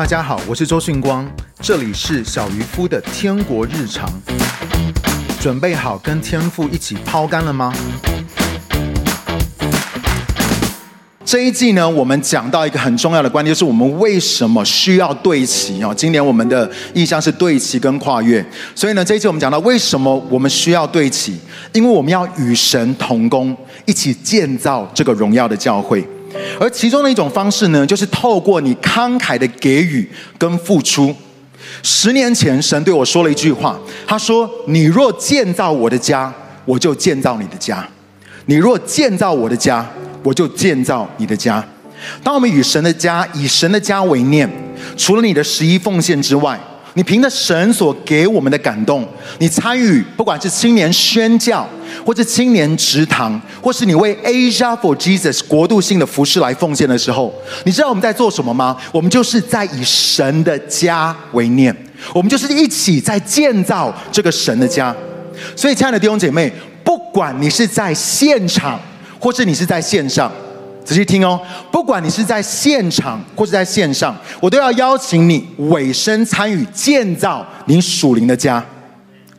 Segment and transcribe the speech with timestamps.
[0.00, 1.30] 大家好，我是周迅光，
[1.60, 4.10] 这里是小渔夫的天国日常。
[5.38, 7.70] 准备好跟天父一起抛竿了吗？
[11.22, 15.94] 这一季呢，我们讲到一个很重要的观念，就是我们为什么需要对齐哦。
[15.94, 18.42] 今年我们的意向是对齐跟跨越，
[18.74, 21.38] 所以呢，这一季我们讲到为什么我们需要对齐，
[21.74, 23.54] 因为我们要与神同工，
[23.84, 26.02] 一起建造这个荣耀的教会。
[26.58, 30.08] 而其中的一种方式呢，就是透过你慷慨的给予
[30.38, 31.14] 跟付出。
[31.82, 36.32] 十年前，神对我说了一句话，他说：“你若建造我的家，
[36.64, 37.78] 我就建造你的家；
[38.46, 39.88] 你若建造我的家，
[40.22, 41.64] 我就建造你的家。”
[42.24, 44.48] 当我们与神的家，以神的家为念，
[44.96, 46.58] 除了你的十一奉献之外，
[46.94, 49.06] 你凭着神所给我们的感动，
[49.38, 51.66] 你参与不管是青年宣教，
[52.04, 57.32] 或者青年职堂，或是你为 Asia for Jesus 国度性的服事来奉献的时候，
[57.64, 58.76] 你知道我们在做什么吗？
[58.92, 61.74] 我们就是在以神的家为念，
[62.12, 64.94] 我们就是一起在建造这个神的家。
[65.56, 66.52] 所以，亲爱的弟兄姐妹，
[66.84, 68.78] 不管你是在现场，
[69.18, 70.30] 或是你是在线上。
[70.84, 78.64] 仔细听哦，不管你是在现场或是在线上，我都要邀请你委身参与建造你属灵的家。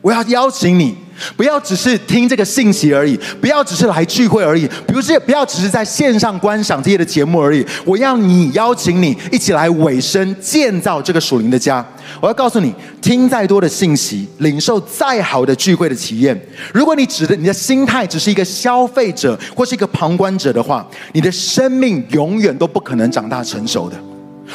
[0.02, 0.94] 我要邀请你。
[1.36, 7.64] 不要只是听这个信息而已，不要只是来聚会而已，不是不要只是在线上观赏这些的节目而已。
[7.84, 11.86] 我要你邀请你一起来委身建造这个属灵的家。
[12.20, 16.36] 我要告诉你，听再多的信息，领受再好的聚会的体验，
[16.72, 23.96] 如果你指的你的心态只是一个消费者或是一个旁观者的话，你的生命永远都不可能长大成熟的。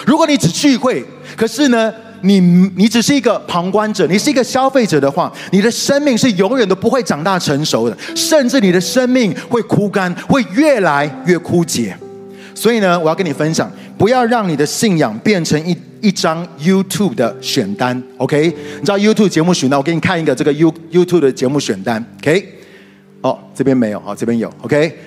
[0.05, 1.05] 如果你只聚会，
[1.37, 2.39] 可是呢，你
[2.75, 11.95] 你只是一个旁观者，你是一个消费者的话，你的生命是永远都不会长大成熟的，甚至你的生命会枯干，会越来越枯竭。
[12.53, 18.47] 所以呢，我要跟你分享，不要让你的信仰变成一一张 YouTube 的选单，OK？
[18.47, 22.53] 你知道 YouTube 节目选单，我给你看一个这个 You YouTube 的节目选单，OK？
[23.21, 24.97] 哦，这边没有，哦，这边有，OK？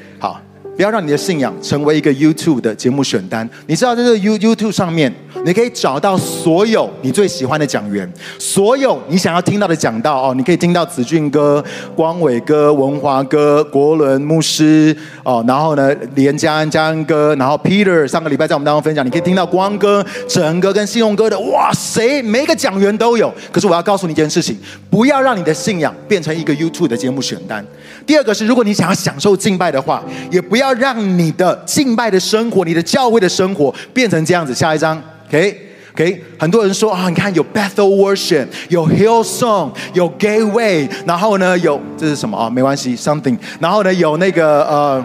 [0.77, 3.49] 不要让你的信仰成为一个 YouTube 的节目选单。
[3.67, 5.13] 你知道，在这个 You YouTube 上面，
[5.45, 10.35] 你可以找到所有你最喜欢的讲员，所有你想要听到的讲道哦。
[10.35, 11.63] 你可以听到子俊哥、
[11.95, 21.39] 光伟哥、文华哥、国伦牧师哦，然后呢，连家安、家安哥，然后 Peter 上个礼拜在我们当中分享，你可以听到光哥、整哥跟信用哥的。
[21.41, 23.31] 哇塞，每一个讲员都有。
[23.53, 24.57] 可是我要告诉你一件事情，
[24.89, 27.63] 不要让你的信仰变成一个 YouTube 的节目选单。
[28.07, 30.70] 第二个是，如果你想要享受敬拜的话，也不要。
[30.71, 34.55] 要让你的敬拜的生活，你的教会的生活变成这样子。
[34.55, 36.23] 下一张，OK，OK。
[36.39, 42.49] 很多人说啊，你看有 Bethel Worship，有 Hillsong，有 Gateway，然后呢有这是什么啊？
[42.49, 43.37] 没关系，Something。
[43.59, 45.05] 然后呢有那个呃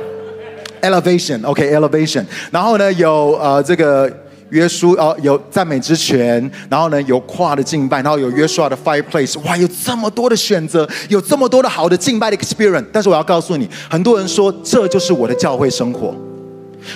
[0.81, 2.25] Elevation，OK，Elevation。
[2.52, 4.12] 然后呢有呃这个。
[4.50, 12.85] 约书哦，有赞美之泉，然后呢有跨的敬拜，然后有约书亚的 Fireplace，哇，有这么多的选择，有这么多的好的敬拜的 experience。
[12.91, 16.13] 但是我要告诉你，很多人说这就是我的教会生活。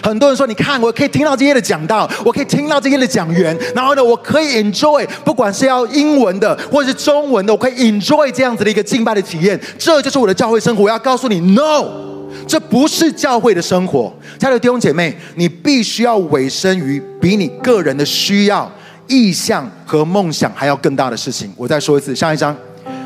[0.03, 9.59] 很多人说，你看，我可以听到这些的讲道，我可以听到这些的讲员，然后呢，我可以 enjoy，不管是要英文的或者是中文的，我可以 enjoy 这样子的一个敬拜的体验。
[9.79, 10.83] 这就是我的教会生活。
[10.83, 12.19] 我要告诉你，no。
[12.47, 18.72] 这不是教会的生活，亲爱的弟兄姐妹，你必须要委身于比你个人的需要、
[19.07, 21.51] 意向和梦想还要更大的事情。
[21.56, 22.56] 我再说一次，下一章，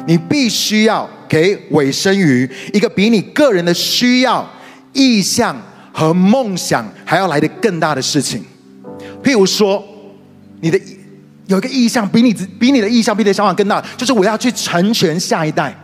[0.07, 4.49] 你必须要给委身于一个比你个人的需要、
[4.93, 5.55] 意向
[5.91, 8.43] 和梦想还要来的更大的事情。
[9.23, 9.83] 譬如说，
[10.61, 10.79] 你的
[11.47, 15.77] 有一个意向比你比你的意向比你的想法更大，就是我要去成全下一代。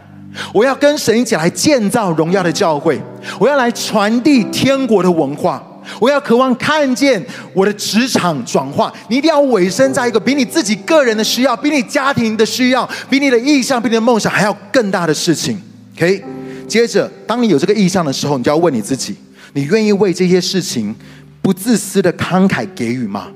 [0.54, 3.02] 我要跟神一起来建造荣耀的教会，
[3.40, 5.62] 我要来传递天国的文化，
[6.00, 7.24] 我要渴望看见
[7.54, 8.94] 我的职场转化。
[9.10, 15.60] 你一定要委身在一个比你自己个人的需要、比你家庭的需要、比你的意向、比你的梦想还要更大的事情。
[15.96, 16.24] OK，
[16.68, 19.16] 接着，当你有这个意向的时候，你就要问你自己：
[19.54, 20.96] 你愿意为这些事情
[21.42, 23.28] 不自私的慷慨给予吗？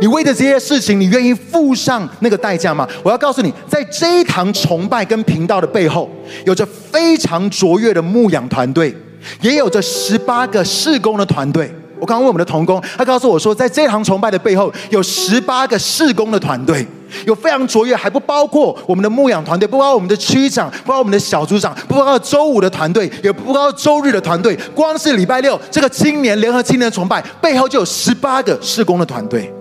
[0.00, 2.86] 你为的这些事情，你愿意付上那个代价吗？
[3.02, 6.08] 我要告诉你，在这一堂崇拜跟频道的背后，
[6.44, 8.94] 有着非常卓越的牧养团队，
[9.40, 11.72] 也有着十八个事工的团队。
[11.98, 16.86] 我刚刚问我们的同工，他告诉我说，在这堂崇拜的背后，有十八个事工的团队，
[17.26, 24.58] 有非常卓越，还不包括我们的牧养团队，不包括我们的区长，不包括我们的小组长，不包括周五的团队，也不包括周日的团队。
[24.74, 29.52] 光是礼拜六这个青年联合青年崇拜背后，就有十八个事工的团队。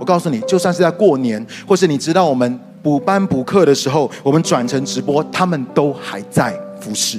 [0.00, 7.18] 我告诉你，就算是在过年，或是你知道我们补班补课的时候，我们转成直播，他们都还在服侍。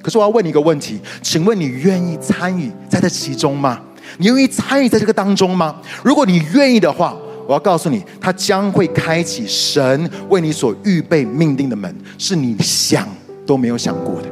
[0.00, 3.78] 可是我要问你一个问题，请问你愿意参与在这其中吗？
[4.16, 5.76] 你愿意参与在这个当中吗？
[6.02, 7.14] 如果你愿意的话，
[7.46, 13.06] 我要告诉你，他将会开启神为你所预备命定的门，是你想
[13.44, 14.28] 都没有想过的。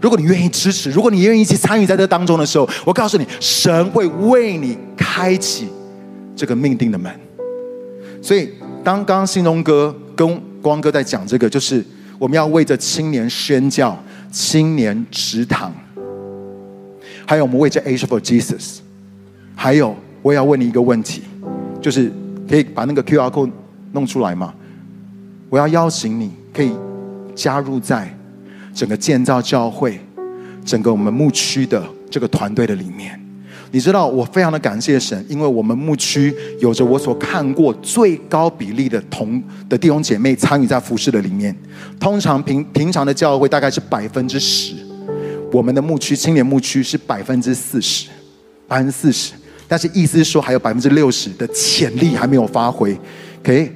[0.00, 5.68] 如果你愿意支持，如果你愿意去参与在这当中的时候，我告诉你，神会为你开启
[6.38, 7.12] 这个命定的门。
[8.22, 8.50] 所以，
[8.84, 11.84] 当刚刚信东哥跟光哥在讲这个，就是
[12.16, 14.00] 我们要为着青年宣教、
[14.30, 15.74] 青年植堂，
[17.26, 18.78] 还有我们为着 Age for Jesus，
[19.56, 21.22] 还有我也要问你一个问题，
[21.82, 22.12] 就是
[22.48, 23.50] 可以把那个 QR code
[23.92, 24.54] 弄出来吗？
[25.50, 26.70] 我要邀请你，可以
[27.34, 28.14] 加入在。
[28.74, 29.98] 整个建造教会，
[30.64, 33.20] 整个我们牧区的这个团队的里面，
[33.70, 41.54] 你知道我非常的感谢神，因为我们牧区有着我所看过最高比例的同的弟兄姐妹参与在服事的里面。
[42.00, 44.74] 通常平平常的教会大概是百分之十，
[45.52, 48.08] 我们的牧区青年牧区是百分之四十，
[48.66, 49.34] 百分之四十。
[49.66, 52.98] 但是意思是说还有百分之六十的潜力还没有发挥
[53.40, 53.70] ，OK？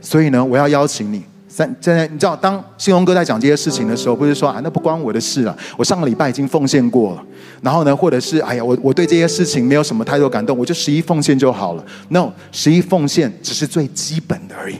[0.00, 1.22] 所以呢，我要邀请你。
[1.58, 5.56] 在在，你知道，当信荣哥在讲这些事情的时候，不是说啊，那不关我的事了。
[5.76, 7.24] 我上个礼拜已经奉献过了，
[7.60, 11.84] 然后呢，或者是哎呀，我我对这些事情没有什么太多感动，我就十一奉献就好了。
[12.10, 14.76] No，十一奉献只是最基本的而已。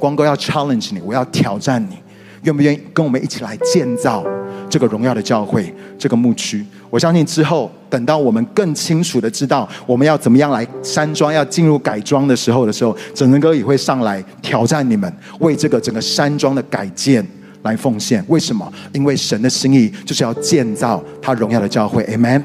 [0.00, 1.98] 光哥要 challenge 你，我要挑战你。
[2.44, 4.24] 愿不愿意跟我们一起来建造
[4.70, 6.64] 这个荣耀的教会，这个牧区？
[6.90, 17.26] 我相信之后，等到我们更清楚的知道我们要怎么样来山庄，要进入改装的时候的时候，整人哥也会上来挑战你们，为这个整个山庄的改建
[17.62, 18.24] 来奉献。
[18.28, 18.72] 为什么？
[18.92, 22.42] 因为神的心意就是要建造他荣耀的教会，Amen。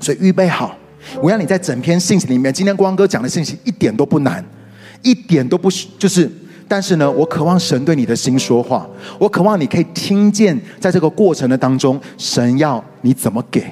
[0.00, 0.76] 所以预备好，
[1.22, 4.44] 我让你在整篇信息里面，今天光哥讲的信息一点都不难，
[5.02, 6.30] 一点都不就是。
[6.74, 8.84] 但是呢，我渴望神对你的心说话。
[9.16, 13.62] 我渴望你可以听见，在这个过程的当中，神要你怎么给，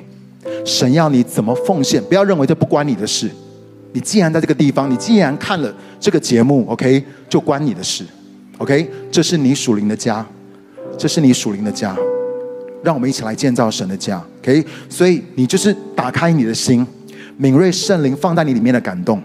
[0.65, 2.01] 神要你怎么奉献。
[2.05, 3.29] 不要认为这不关你的事。
[3.93, 8.05] 你既然在这个地方，你既然看了这个节目，OK，就关你的事。
[8.59, 10.25] OK，这是你属灵的家，
[10.97, 11.97] 这是你属灵的家。
[12.85, 14.25] 让我们一起来建造神的家。
[14.43, 16.87] OK，所以你就是打开你的心，
[17.37, 19.21] 敏锐圣灵放在你里面的感动。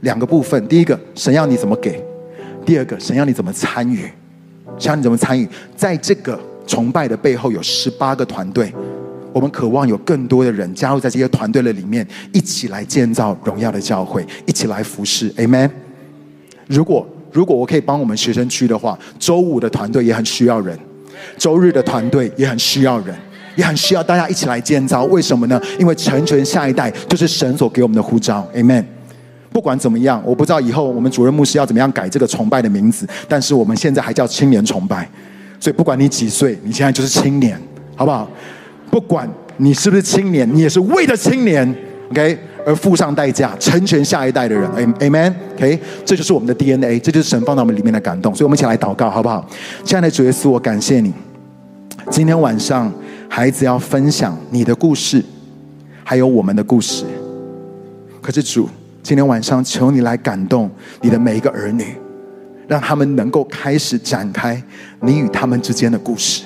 [0.00, 2.02] 两个部分，第一个，神要你怎么给。
[2.66, 4.10] 第二个，神要你怎么参与？
[4.76, 5.48] 神要你怎么参与？
[5.76, 8.72] 在这个崇拜的背后有十八个团队，
[9.32, 15.30] 我们渴望有更多的人加入在这些团队的里面，一起来建造荣耀的教会，一起来服侍。
[15.34, 15.70] Amen。
[16.66, 20.76] 如果如果我可以帮我们学生区的话，周五的团队也很需要人，
[21.38, 23.14] 周日的团队也很需要人，
[23.54, 25.04] 也很需要大家一起来建造。
[25.04, 25.60] 为什么呢？
[25.78, 28.44] 因为成全下一代就是神所给我们的呼召。
[28.56, 28.84] Amen。
[29.56, 35.08] 不管怎么样，我不知道以后我们主任牧师要怎么样改这个崇拜的名字，但是我们现在还叫青年崇拜，
[35.58, 37.58] 所以不管你几岁，你现在就是青年，
[37.94, 38.28] 好不好？
[38.90, 39.26] 不管
[39.56, 41.74] 你是不是青年，你也是为了青年
[42.10, 49.48] ，OK，而付上代价，成全下一代的人，Amen，OK，这就是我们的 DNA，这就是神放到我们里面的感动，所以我们一起来祷告，好不好？
[49.82, 51.14] 亲爱的主耶稣，我感谢你，
[52.10, 52.92] 今天晚上
[53.26, 55.24] 孩子要分享你的故事，
[56.04, 57.06] 还有我们的故事，
[58.20, 58.68] 可是主。
[59.06, 60.68] 今天晚上，求你来感动
[61.00, 61.94] 你的每一个儿女，
[62.66, 64.60] 让他们能够开始展开
[65.00, 66.42] 你与他们之间的故事。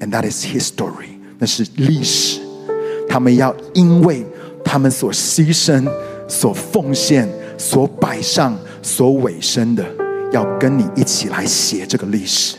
[0.00, 2.42] And that is history，那是历史。
[3.08, 4.26] 他们要因为
[4.62, 5.88] 他们所牺牲、
[6.28, 7.26] 所奉献、
[7.56, 9.82] 所摆上、所委身的，
[10.32, 12.58] 要跟你一起来写这个历史，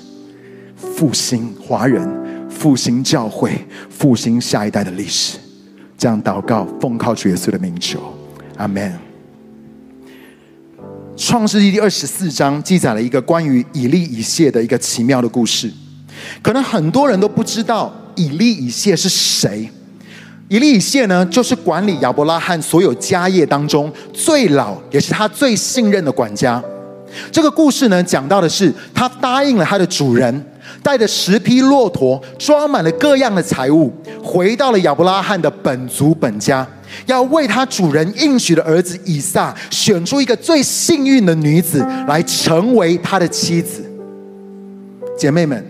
[0.76, 5.38] 复兴华人、复兴教会、复兴下一代的历史。
[6.00, 8.17] 这样祷告，奉靠主耶稣的名求。
[8.58, 8.94] 阿门。
[11.16, 15.72] 创世记第二十四章记载了一个关于以利以谢的一个奇妙的故事。
[16.42, 19.70] 可能很多人都不知道以利以谢是谁。
[20.50, 26.64] 以利以谢呢，就是管理亚伯拉罕所有家业当中最老，也是他最信任的管家。
[27.32, 30.46] 这个故事呢，讲到的是他答应了他的主人，
[30.82, 33.92] 带着十匹骆驼，装满了各样的财物，
[34.24, 36.68] 回到了亚伯拉罕的本族本家。
[37.06, 43.84] 要为他主人应许的儿子以撒选出一个最幸运的女子来成为他的妻子。
[45.18, 45.62] 姐妹们，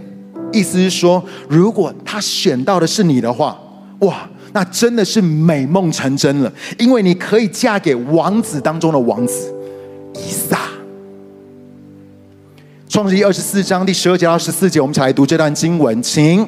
[0.54, 3.60] 意思是说，如果他选到的是你的话，
[4.02, 9.52] 哇，那真的是美梦成真了，因为你可以嫁给王子当中的王子
[10.14, 10.67] 以撒。
[12.98, 16.44] 创世记二十四章第十二节到十四节，我们一起来读这段经文，请。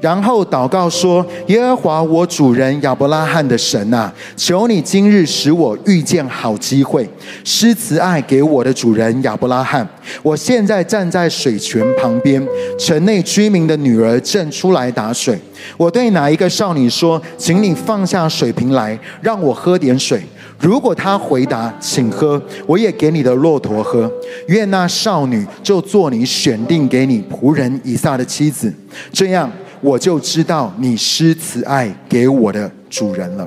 [0.00, 7.08] 然后祷告说：“耶和华我主人亚伯拉罕的神啊，求你今日使我遇见好机会，
[7.44, 9.88] 施慈爱给我的主人亚伯拉罕，
[10.24, 12.44] 我现在站在水泉旁边，
[12.76, 15.38] 城内居民的女儿正出来打水。
[15.76, 20.20] 我对哪一个少女说：“请你放下水瓶来，让我喝点水。”
[20.62, 24.10] 如果他回答：“请喝”，我也给你的骆驼喝。
[24.46, 28.72] 愿那少女就做你选定给你仆人以撒的妻子，
[29.12, 29.50] 这样
[29.80, 33.46] 我就知道你施慈爱给我的主人了。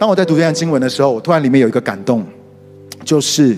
[0.00, 2.26] 当我在读这段经文的时候，我突然里面有一个感动，
[3.04, 3.56] 就是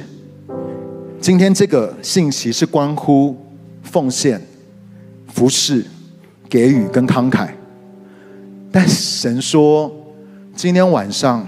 [1.18, 3.34] 今天这个信息是关乎
[3.82, 4.38] 奉献、
[5.32, 5.82] 服侍、
[6.50, 7.48] 给予跟慷慨，
[8.70, 9.90] 但神说，
[10.54, 11.46] 今天晚上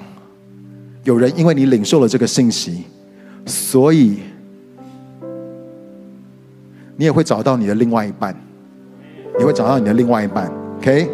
[1.05, 2.85] 有人因为你领受了这个信息，
[3.47, 4.19] 所以
[6.97, 8.35] 你也会找到你的另外一半，
[9.39, 11.09] 你会找到你的另外一半，OK？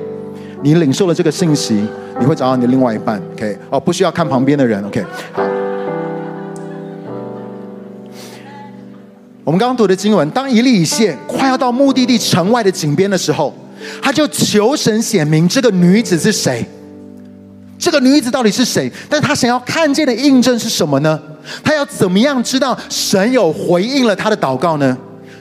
[0.62, 1.84] 你领受了这个信息。
[2.18, 3.56] 你会找到你的另外一半，OK？
[3.70, 5.02] 哦，不需要看旁边的人，OK？
[5.32, 5.42] 好。
[9.42, 13.54] 我们刚刚读的经文，当以利以谢快要到目的地城外的井边的时候，
[14.02, 16.62] 他就求神显明这个女子是谁？
[17.80, 18.92] 这个女子到底是谁？
[19.08, 21.18] 但是他想要看见的印证是什么呢？
[21.64, 24.96] 她要怎么样知道神有回应了她的祷告呢？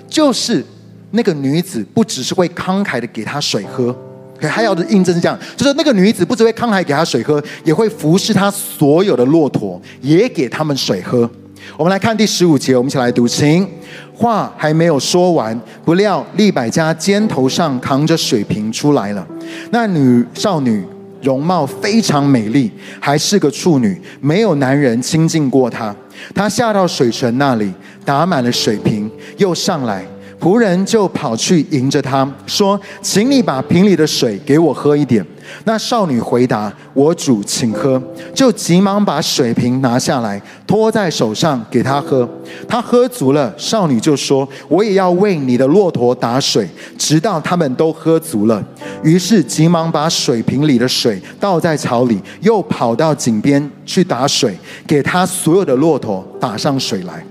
[0.07, 0.63] 就是
[1.11, 3.93] 那个女子不只是会慷慨的给她水喝。
[4.41, 11.29] 还要的印证是这样，就是那个女子不只会慷慨给她水喝，也会服侍她所有的骆驼，也给他们水喝。
[11.75, 13.67] 我们来看第十五节，我们一起来读，请。
[14.15, 19.27] 话还没有说完，不料利百加肩头上扛着水瓶出来了。
[19.71, 20.85] 那女少女
[21.21, 25.95] 容貌非常美丽，还是个处女，没有男人亲近过她。
[26.33, 27.71] 她下到水城那里，
[28.05, 30.05] 打满了水瓶，又上来。
[30.39, 35.25] 仆人就跑去迎着他说：“请你把瓶里的水给我喝一点。”
[35.65, 38.01] 那少女回答：“我主，请喝。”
[38.33, 42.27] 就急忙把水瓶拿下来，托在手上给他喝。
[42.67, 48.63] 他喝足了，少女就说：“我也要为你的骆驼打水，直到他们都喝足了。”
[49.03, 54.55] 于是急忙把水瓶里的水倒在槽里，又跑到井边去打水，
[54.87, 57.25] 给他所有的骆驼打上水来。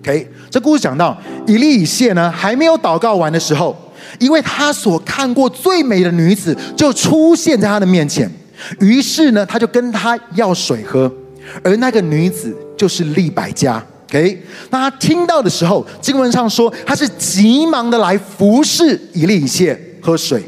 [0.00, 1.16] OK，这故事讲到
[1.46, 3.74] 以利以谢呢，还没有祷告完的时候，
[4.18, 8.30] 因为他所看过最美的女子就出现在他的面前，
[8.78, 11.10] 于是呢，他就跟他要水喝，
[11.64, 13.82] 而那个女子就是利百加。
[14.10, 20.42] OK，那他听到的时候，经文上说他是急忙的来服侍以利以谢喝水，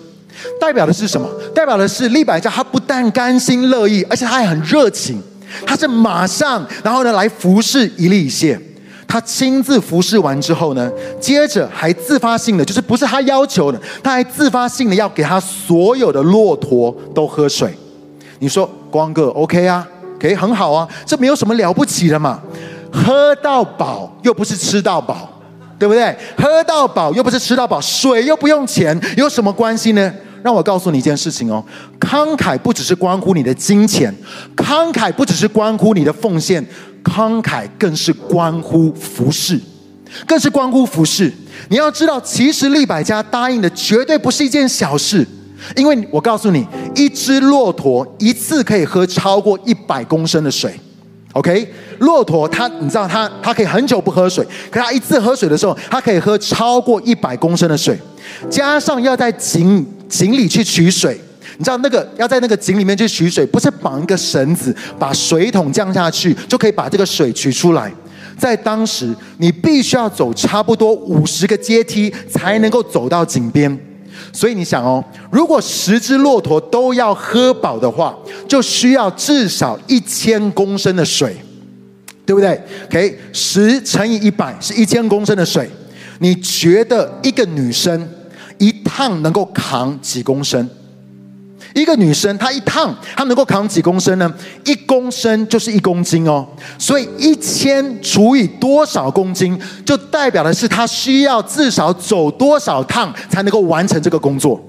[0.61, 1.27] 代表的是什么？
[1.55, 5.19] 代表的是利百加他不但甘心乐意，而且他还很热情，
[5.67, 8.61] 他是马上然后呢来服侍以利以谢。
[9.07, 17.73] 他亲自服侍完之后呢，接着还自发性的，就是不是他要求的，他还自发性的要给他所有的骆驼都喝水。
[18.41, 19.87] 你说光哥 OK 啊，
[20.19, 22.41] 可以很好啊，这没有什么了不起的嘛，
[22.93, 25.29] 喝到饱又不是吃到饱，
[25.79, 26.15] 对不对？
[26.37, 30.13] 喝到饱又不是吃到饱，水又不用钱，有什么关系呢？
[30.45, 31.65] 让我告诉你一件事情哦，
[31.99, 34.15] 慷慨不只是关乎你的金钱，
[34.55, 36.63] 慷慨不只是关乎你的奉献。
[37.03, 39.59] 慷慨更是关乎服侍，
[40.27, 41.33] 更是关乎服侍。
[41.69, 45.27] 你要知道，其实利百家答应的绝对不是一件小事，
[45.77, 50.79] 因为我告诉你，一只骆驼一次可以喝超过一百公升的水。
[51.35, 57.99] OK，骆驼它，你知道它，它可以很久不喝水，可它一次喝水的时候，它可以喝超过一百公升的水，
[58.49, 61.19] 加上要在井井里去取水。
[61.59, 67.93] 你知道那个要在那个井里面去取水，不是绑一个绳子，把水桶降下去就可以把这个水取出来。
[68.39, 73.77] 在当时，你必须要走差不多五十个阶梯才能够走到井边。
[74.35, 78.15] 所以你想哦，如果十只骆驼都要喝饱的话，
[78.49, 81.37] 就需要至少一千公升的水，
[82.27, 85.71] 对不对？OK，十乘以一百是一千公升的水。
[86.19, 88.09] 你觉得一个女生
[88.59, 90.69] 一趟能够扛几公升？
[91.75, 94.33] 一个女生，她一趟她能够扛几公升呢？
[94.65, 96.47] 一公升就是一公斤哦，
[96.79, 104.61] 所以一千除以多少公斤，就代表的是她需要至少走多少趟才能够完成这个工作。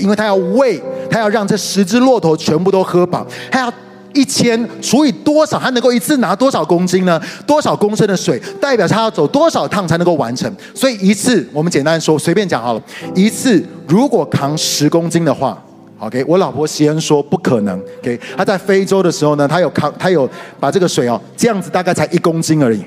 [0.00, 3.70] 因为她要喂，她要让这十只骆驼全部都喝饱，她要
[4.14, 7.20] 一千除以多少，她能够一次拿多少公斤呢？
[7.46, 10.50] 多少公升的水，代表她要走多少趟才能够完成。
[10.74, 12.82] 所以一次，我们简单说，随便讲好了，
[13.14, 15.62] 一次如果扛十公斤的话。
[16.02, 17.80] OK，我老婆西恩说不可能。
[18.00, 20.28] OK，她在非洲的时候呢，她有扛，她有
[20.58, 22.82] 把这个水哦，这样子大概才一公斤而已。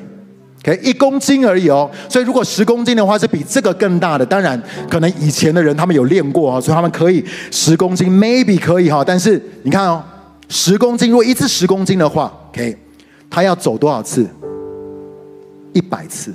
[0.60, 1.90] OK，一公斤而已哦。
[2.10, 4.26] 所以如果十公斤的话，是比这个更大的。
[4.26, 9.02] 当然，可能以前的人他们有练过啊，所以他们可以十公斤，maybe 可以哈。
[9.02, 10.04] 但是你看哦，
[10.50, 12.78] 十公斤，如果一次十公斤的话，OK，
[13.30, 14.28] 他要走多少次？
[15.72, 16.34] 一百次，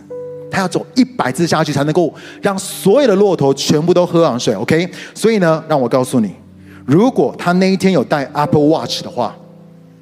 [0.50, 4.54] 他要走一百次下去才能够让所有的骆驼全部都喝完水。
[4.54, 6.30] OK，所以呢，让我告诉你，
[6.90, 9.32] 如果他那一天有带 Apple Watch 的话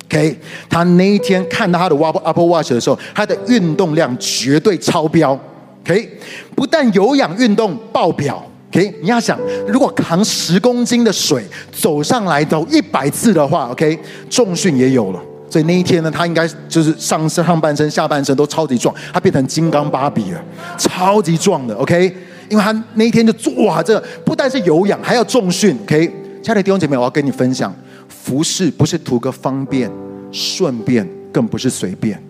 [0.06, 0.34] ，OK，
[0.70, 5.38] 他那一天看到他的 Apple Watch 的时候，他的运动量绝对超标。
[5.84, 6.18] OK，
[6.56, 8.42] 不但有氧运动爆表。
[8.70, 13.98] OK，你要想，如果扛十公斤的水走上来走一百次的话，OK，
[14.30, 15.20] 重训也有了。
[15.50, 20.42] 所以那一天呢，他应该就是上身上半身、下半身都超级壮，他变成金刚芭比了，
[20.78, 21.74] 超级壮的。
[21.74, 22.14] OK，
[22.48, 25.76] 因为他那一天就哇，这不但是有氧，还要重训。
[25.82, 26.10] OK，
[26.42, 27.74] 亲爱的弟兄姐妹，我要跟你分享，
[28.08, 29.90] 服侍不是图个方便、
[30.30, 32.22] 顺便，更不是随便。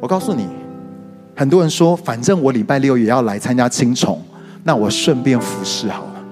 [0.00, 0.46] 我告诉你，
[1.36, 4.20] 很多人说，反正我礼拜六也要来参加青虫。
[4.64, 6.24] 那我顺便服侍好了。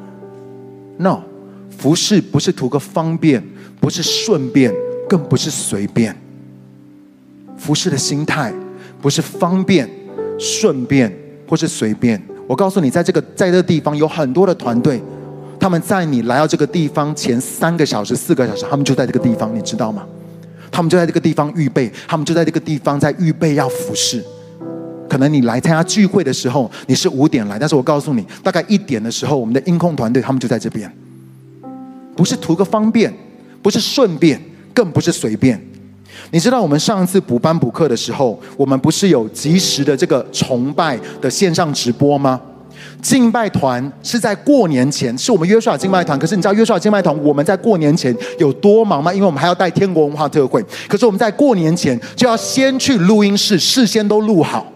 [0.99, 1.23] No，
[1.77, 3.43] 服侍不是图个方便，
[3.81, 4.73] 不是顺便，
[5.09, 6.17] 更不是随便。
[7.57, 8.53] 服侍的心态
[9.01, 9.89] 不是方便、
[10.39, 11.13] 顺便
[11.49, 12.21] 或是随便。
[12.47, 15.03] 我告诉你，在这个在这个地方有很多的团队，
[15.61, 20.07] 他们在你来到这个地方前三个小时、四个小时，他们就在这个地方，你知道吗？
[20.73, 24.25] 他们就在这个地方预备，他们就在这个地方在预备要服侍。
[25.09, 30.91] 可能你来参加聚会的时候，你是五点来，但是我告诉你，大概一点的时候，我们的音控团队他们就在这边，
[32.17, 33.13] 不是图个方便，
[33.61, 34.41] 不是顺便，
[34.73, 35.61] 更不是随便。
[36.31, 42.41] 你知道我们上一次补班补课的时候，我们不是有及时的这个崇拜的线上直播吗？
[43.03, 46.19] 敬拜团是在过年前，是我们约书亚敬拜团。
[46.19, 49.13] 可是你知道约书亚敬拜团我们在过年前有多忙吗？
[49.13, 50.65] 因为我们还要带天国文化特会。
[50.89, 54.67] 可是我们在过年前就要先去录音室，事先都录好。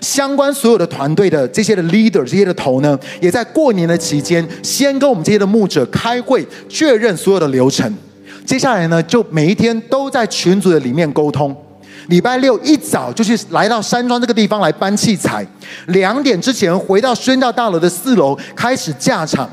[0.00, 7.92] 相关所有的团队的这些的 leader，这些的头呢，也在过年的期间，先跟我们这些的牧者开会，确认所有的流程。
[8.44, 11.54] 接下来呢，就每一天都在群组的里面沟通。
[12.08, 15.46] 礼拜六一早就去来到山庄这个地方来搬器材，
[15.86, 19.48] 两点之前回到宣教大楼的四楼开始架场，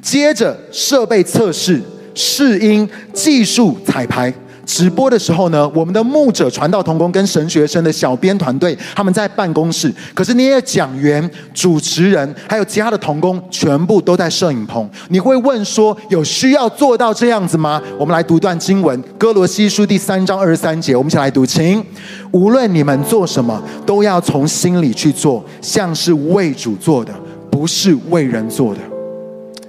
[0.00, 1.82] 接着设备测试、
[2.14, 4.32] 试音、技术彩排。
[4.68, 9.90] 直播的时候呢，我们的牧者、传道同工跟神学生的小编团队，他们在办公室。
[10.12, 14.86] 可是那些讲员、主持人还有其他的同工，全部都在摄影棚。
[15.08, 17.80] 你会问说，有需要做到这样子吗？
[17.98, 21.82] 我们来读段经文，《歌罗西书》第三章二十三节，我们一起来读，请。
[22.30, 27.14] 无论你们做什么，都要从心里去做，像是为主做的，
[27.50, 28.80] 不是为人做的。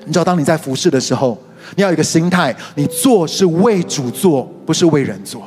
[0.04, 1.38] 你知道，当你在服侍的时候。
[1.76, 5.42] 你要有一个心态，你做是为主做，不是为人做。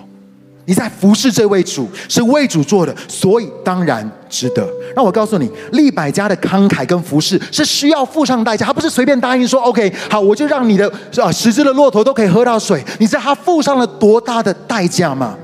[0.64, 4.64] 你在服侍这位主，是为主做的，所以当然值得。
[4.94, 10.88] 让我告诉你，利百家的慷慨跟服侍是需要付上代价，他不是随便答应说 “OK，好，我就让你的
[11.20, 12.80] 啊十只的骆驼都可以喝到水”。
[13.00, 15.36] 你知道他付上了多大的代价吗？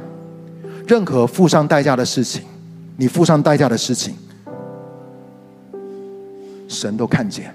[0.87, 2.43] 任何付上代价的事情，
[2.97, 4.15] 你付上代价的事情，
[6.69, 7.53] 神都看见。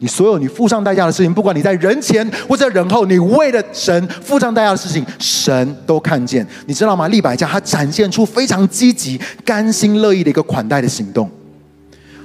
[0.00, 6.46] 你所有你付上代价的事情，不管你在人前或者人后，你为了神付上代价的事情，神都看见。
[6.66, 7.06] 你知道吗？
[7.08, 11.30] 利百加他展现出非常积极、甘心乐意的一个款待的行动。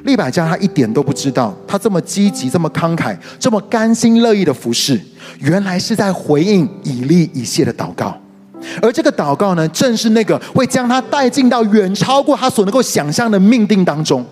[0.03, 4.99] 利百加他一点都不知道，他这么积极、这么慷慨、这么甘心乐意的服侍，
[5.39, 8.15] 原来是在回应以利以谢的祷告。
[8.81, 14.25] 而这个祷告呢，正是那个会将他带进到远超过他所能够想象的命定当中。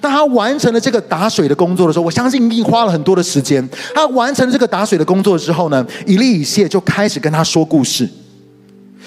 [0.00, 3.66] 当他完成了这个打水的工作的时候，我相信一定花了很多的时间。
[3.94, 8.08] 他完成了这个打水的工作之后呢，以利以谢就开始跟他说故事。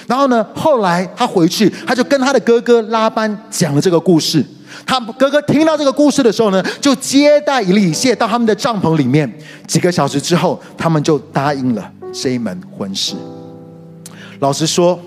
[0.08, 4.44] 然后呢，后来他回去，他就跟他的哥哥拉班讲了这个故事。
[4.86, 9.32] 他哥哥听到这个故事的时候呢，就接待以利以谢到他们的帐篷里面。
[9.68, 13.16] 几个小时之后，他们就答应了这一门婚事。
[14.40, 15.00] 老实说，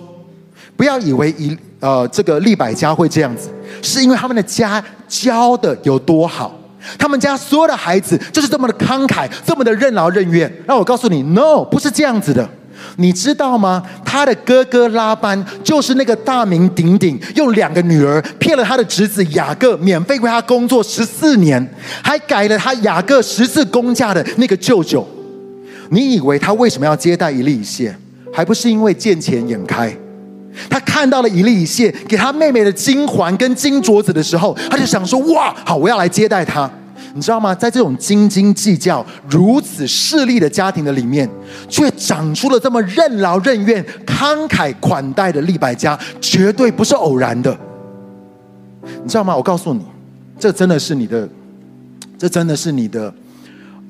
[0.76, 3.48] 不要以为以呃这个利百家会这样子。
[3.80, 6.58] 是因为他们的家教的有多好，
[6.98, 10.52] 他们家所有的孩子就是这么的慷慨，这么的任劳任怨。
[10.66, 12.48] 让我告诉你，no，不是这样子的。
[12.96, 13.80] 你知道吗？
[14.04, 25.06] 他的哥哥拉班就是那个大名鼎鼎，用两个女儿骗了他的侄子雅各，免费为他工作十四年，还改了他雅各十次工价的那个舅舅。
[25.90, 27.96] 你以为他为什么要接待以利以谢？
[28.34, 29.96] 还不是因为见钱眼开？
[30.68, 36.70] 他看到了以利以谢给他妹妹的金环跟金镯子的时候，他就想说：“哇，好，我要来接待他。”
[37.14, 37.54] 你知道吗？
[37.54, 41.28] 在这种斤斤计较、如此势利的家庭的里面，
[41.68, 47.54] 却长出了这么任劳任怨、慷慨款待的利百家，绝对不是偶然的。
[49.02, 49.36] 你知道吗？
[49.36, 49.82] 我告诉你，
[50.38, 51.28] 这真的是你的，
[52.16, 53.12] 这真的是你的，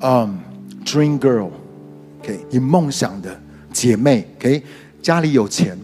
[0.01, 0.37] 嗯
[0.85, 3.39] ，dream girl，OK，你梦想的
[3.71, 4.61] 姐妹，OK，
[5.01, 5.77] 家里有钱。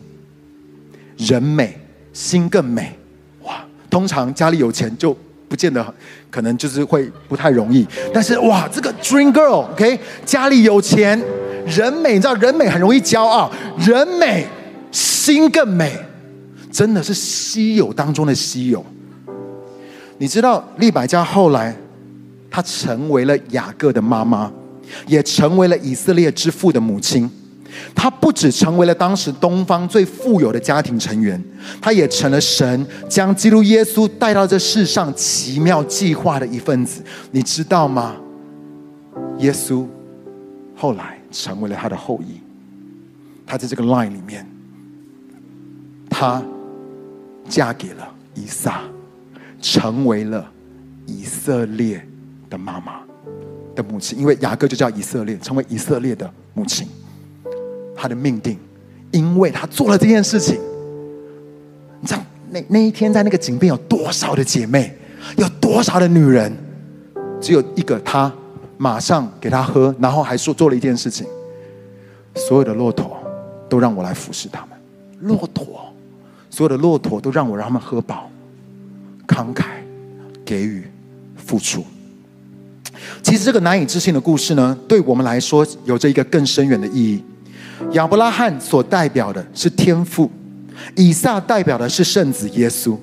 [1.20, 1.78] 人美
[2.14, 2.98] 心更美，
[3.44, 5.16] 哇通常家里有钱就
[5.48, 5.94] 不见得，
[6.30, 7.86] 可能就是会不太容易。
[8.14, 11.22] 但是哇，这个 Dream Girl，OK，家里有钱，
[11.66, 14.48] 人美，你知道人美很容易骄傲，人美
[14.92, 15.94] 心更美，
[16.72, 18.86] 真的是稀有当中的稀有。
[20.20, 21.76] 你知道利百加后来，
[22.50, 24.52] 她成为了雅各的妈妈，
[25.08, 27.30] 也成为了以色列之父的母亲。
[27.96, 31.42] 他不只成为了当时东方最富有的家庭成员，
[31.82, 37.04] 他也成了神将基督耶稣带到这世上奇妙计划的一份子。
[37.32, 38.16] 你知道吗？
[39.40, 39.86] 耶稣
[40.76, 42.40] 后来成为了他的后裔，
[43.46, 44.46] 他在这个 line 里面，
[46.10, 46.44] 他
[47.48, 48.82] 嫁给了以撒。
[49.62, 50.50] 成为了
[51.06, 52.02] 以色列
[52.50, 53.02] 的妈妈
[53.76, 56.88] 的母亲，因为雅各就叫以色列，成为以色列的母亲。
[58.00, 58.58] 他的命定，
[59.12, 60.60] 因为他做了这件事情。
[62.02, 64.96] 你知道那那一天在那个井边有多少的姐妹，
[65.38, 66.52] 有多少的女人，
[67.42, 68.32] 只有一个他，
[68.78, 71.28] 马上给他喝，然后还说做了一件事情：
[72.36, 73.18] 所有的骆驼
[73.68, 74.70] 都让我来服侍他们。
[75.20, 75.94] 骆驼，
[76.50, 78.30] 所有的骆驼都让我让他们喝饱。
[79.28, 79.64] 慷慨
[80.44, 80.84] 给予
[81.36, 81.84] 付出，
[83.22, 87.24] 其实这个难以置信的故事呢，对我们来说有着一个更深远的意义。
[87.92, 90.30] 亚伯拉罕所代表的是天父，
[90.96, 92.98] 以撒代表的是圣子耶稣，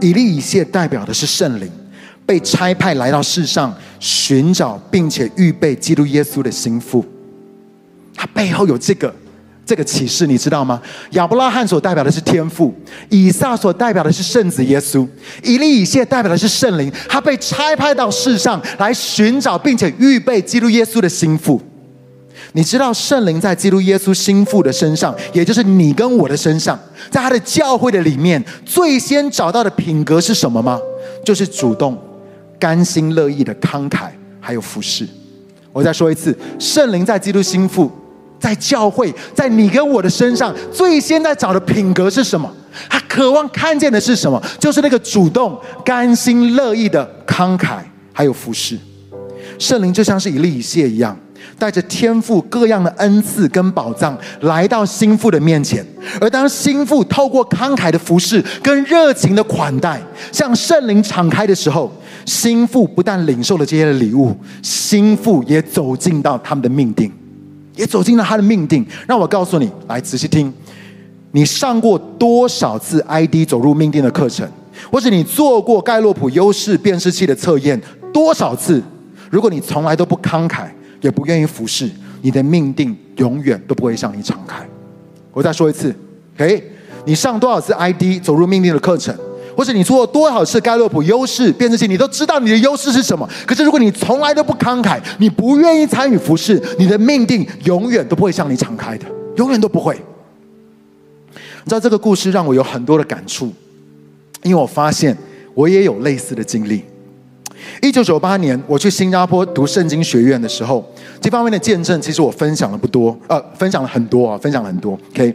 [0.00, 1.70] 以利以谢代表的是圣灵，
[2.26, 7.04] 被差派来到世上寻找并且预备基督耶稣的心腹。
[8.14, 9.14] 他背后有这个。
[9.64, 10.82] 这个启示你知道吗？
[11.12, 12.74] 亚伯拉罕所代表的是天父，
[13.08, 15.06] 以撒所代表的是圣子耶稣，
[15.44, 16.92] 以利以谢代表的是圣灵。
[17.08, 21.62] 他被差派到世上来寻找并且预备基督耶稣的心腹。
[22.52, 26.78] 你知道圣灵在基督耶稣心腹的身上，也就是你跟我的身上，
[27.10, 30.78] 在他的教会的里面，最先找到的品格是什么吗？
[31.24, 31.98] 就是主动、
[32.58, 34.10] 甘心乐意的慷慨，
[34.40, 35.06] 还有服侍。
[35.72, 37.90] 我再说一次，圣灵在基督心腹。
[38.38, 42.52] 在教会，在你跟我的身上，最先在找的品格是什么？
[42.88, 44.42] 他渴望看见的是什么？
[44.58, 47.78] 就是那个主动、甘心乐意的慷慨，
[48.12, 48.76] 还有服侍。
[49.60, 51.16] 圣灵就像是以利以谢一样，
[51.62, 55.86] 带着天父各样的恩赐跟宝藏，来到心腹的面前。
[56.20, 61.88] 而当心腹透过慷慨的服侍跟热情的款待，向圣灵敞开的时候，
[62.26, 67.12] 心腹不但领受了这些的礼物，心腹也走进到他们的命定。
[67.76, 68.84] 也走进了他的命定。
[69.06, 70.52] 让我告诉你，来仔细听，
[71.30, 74.44] 你上过多少次 ID 走入命定的课程，
[74.90, 77.80] 或者你做过盖洛普优势辨识器的测验
[78.12, 78.82] 多少次？
[79.30, 80.66] 如果你从来都不慷慨，
[81.02, 81.90] 也不愿意服侍，
[82.22, 84.66] 你的命定永远都不会向你敞开。
[85.32, 85.94] 我再说一次
[86.36, 86.72] ，OK？
[87.04, 89.14] 你上多少次 ID 走入命定的课程？
[89.54, 93.28] 或者你做了多少次盖洛普优势辨识器，你都知道你的优势是什么。
[93.46, 99.04] 可是如果你从来都不慷慨，你不愿意参与服侍，你的命定永远都不会向你敞开的，
[99.36, 99.94] 永远都不会。
[101.64, 103.52] 你知道这个故事让我有很多的感触，
[104.42, 105.16] 因为我发现
[105.52, 106.82] 我也有类似的经历。
[107.80, 110.84] 一九九八年我去新加坡读圣经学院的时候，
[111.20, 114.98] 这方面的见证其实我分享了不多，呃，分享了很多啊，分享了很多。
[115.10, 115.34] OK，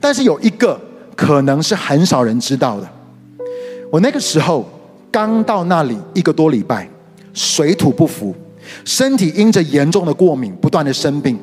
[0.00, 0.80] 但是有一个
[1.14, 2.88] 可能是很少人知道的。
[3.90, 4.68] 我那个时候
[5.10, 6.88] 刚到那里一个多礼拜，
[7.32, 8.34] 水土不服，
[8.84, 11.38] 身体因着严重的过敏不断的生病，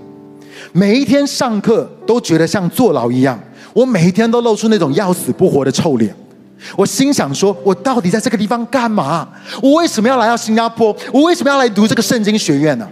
[0.73, 3.39] 每一天上课都觉得像坐牢一样，
[3.73, 6.13] 我每一天都露出那种要死不活的臭脸。
[6.75, 9.27] 我心想说，我到底在这个地方干嘛？
[9.61, 10.95] 我为什么要来到新加坡？
[11.11, 12.87] 我为什么要来读这个圣经学院呢？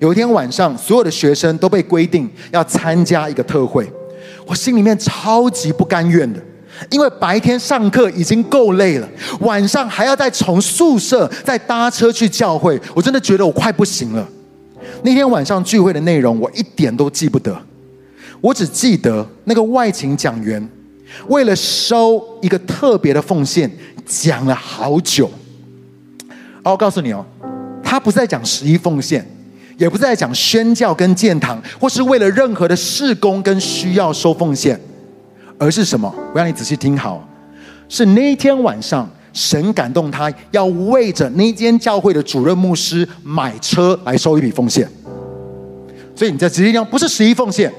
[0.00, 3.90] 有一天晚上，所有的学生都被规定要参加一个特会，
[4.46, 6.40] 我心里面超级不甘愿的。
[6.90, 9.08] 因为白天上课已经够累了，
[9.40, 14.24] 晚上还要再从宿舍再搭车去教会，我真的觉得我快不行了。
[15.02, 17.60] 那天晚上聚会的内容我一点都记不得，
[18.40, 20.68] 我只记得那个外勤讲员
[21.28, 23.70] 为了收一个特别的奉献
[24.06, 25.30] 讲了好久。
[26.62, 27.24] 哦，我告诉你哦，
[27.82, 29.26] 他不是在讲十一奉献，
[29.76, 34.78] 也不是在讲宣教跟建堂，或是为了任何的事工跟需要收奉献。
[35.60, 36.08] 而是什么？
[36.32, 37.28] 我让你仔细听好，
[37.88, 44.88] 是那一天晚上，神感动他要为着那间教会的主任牧师买车来收一笔奉献。
[46.14, 47.72] 所以你在仔细听，不是十一奉献，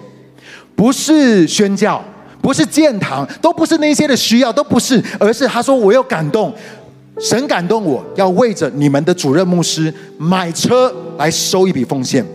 [0.75, 2.03] 不是宣教，
[2.41, 6.53] 不是建堂，都不是那些的需要，都不是，而是他说我要感动，
[7.19, 12.25] 神感动我要为着你们的主任牧师买车来收一笔奉献。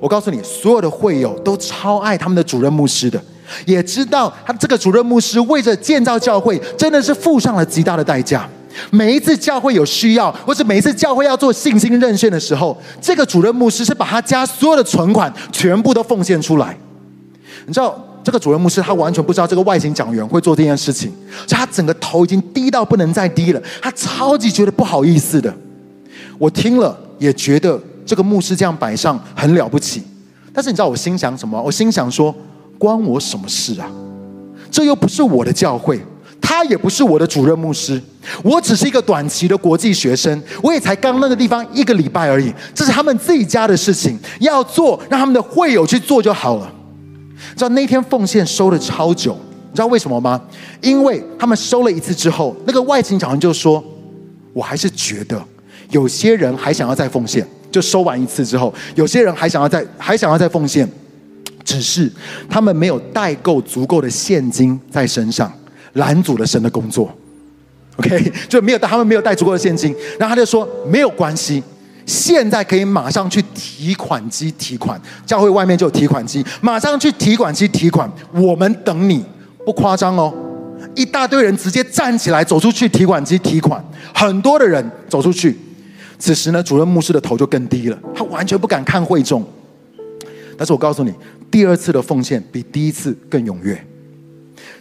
[0.00, 3.22] 我告诉你，所有的会友都超爱他们的主任牧师的。
[3.66, 8.48] 也知道他这个主任牧师为着建造教会，真的是付上了极大的代价。
[8.90, 16.78] 每一次教会有需要，或是每一次教会要做信心认证的时候，这个主任牧师是把他家所有的存款全部都奉献出来。
[17.66, 21.10] 你知道，这个主任牧师他完全不知道这个外籍讲员会做这件事情，
[21.46, 25.52] 所以他整个头已经低到不能再低了，他超级觉得不好意思的。
[26.38, 30.02] 我听了也觉得这个牧师这样摆上很了不起，
[30.52, 31.60] 但是你知道我心想什么？
[31.62, 32.34] 我心想说，
[32.78, 33.90] 关我什么事啊？
[34.70, 36.00] 这又不是我的教会，
[36.40, 38.00] 他也不是我的主任牧师，
[38.42, 46.70] 我只是一个短期的国际学生，我也才刚那个地方一个礼拜而已，这是他们自己家的事情，要做让他们的会友去做就好了。
[47.56, 49.36] 知道那天奉献收的超久，
[49.70, 50.40] 你知道为什么吗？
[50.80, 53.82] 因为他们收了一次之后，那个外勤长就说
[54.52, 55.42] ：“我还是觉得
[55.90, 60.88] 有些人还想要再奉献，就收完一次之后，有些人还想要再还想要再奉献。”
[61.62, 62.10] 只是
[62.48, 65.52] 他们没有带够足够的现金在身上，
[65.92, 67.08] 拦阻了神的工作。
[67.96, 71.62] OK，就没有他们没有带足够的现金，然后他就说没有关系，
[72.06, 79.24] 现在可以马上去提款机提款，教会外面就有提款机，马上去提款机提款，我们等你，
[79.64, 80.32] 不夸张哦，
[80.94, 83.84] 一大堆人直接站起来走出去提款机提款，
[84.14, 85.56] 很多的人走出去。
[86.18, 89.46] 此时呢，主任牧师的头就更低了，他完全不敢看会众。
[90.58, 91.12] 但是我告诉你。
[91.50, 93.84] 第二次的奉献比第一次更踊跃，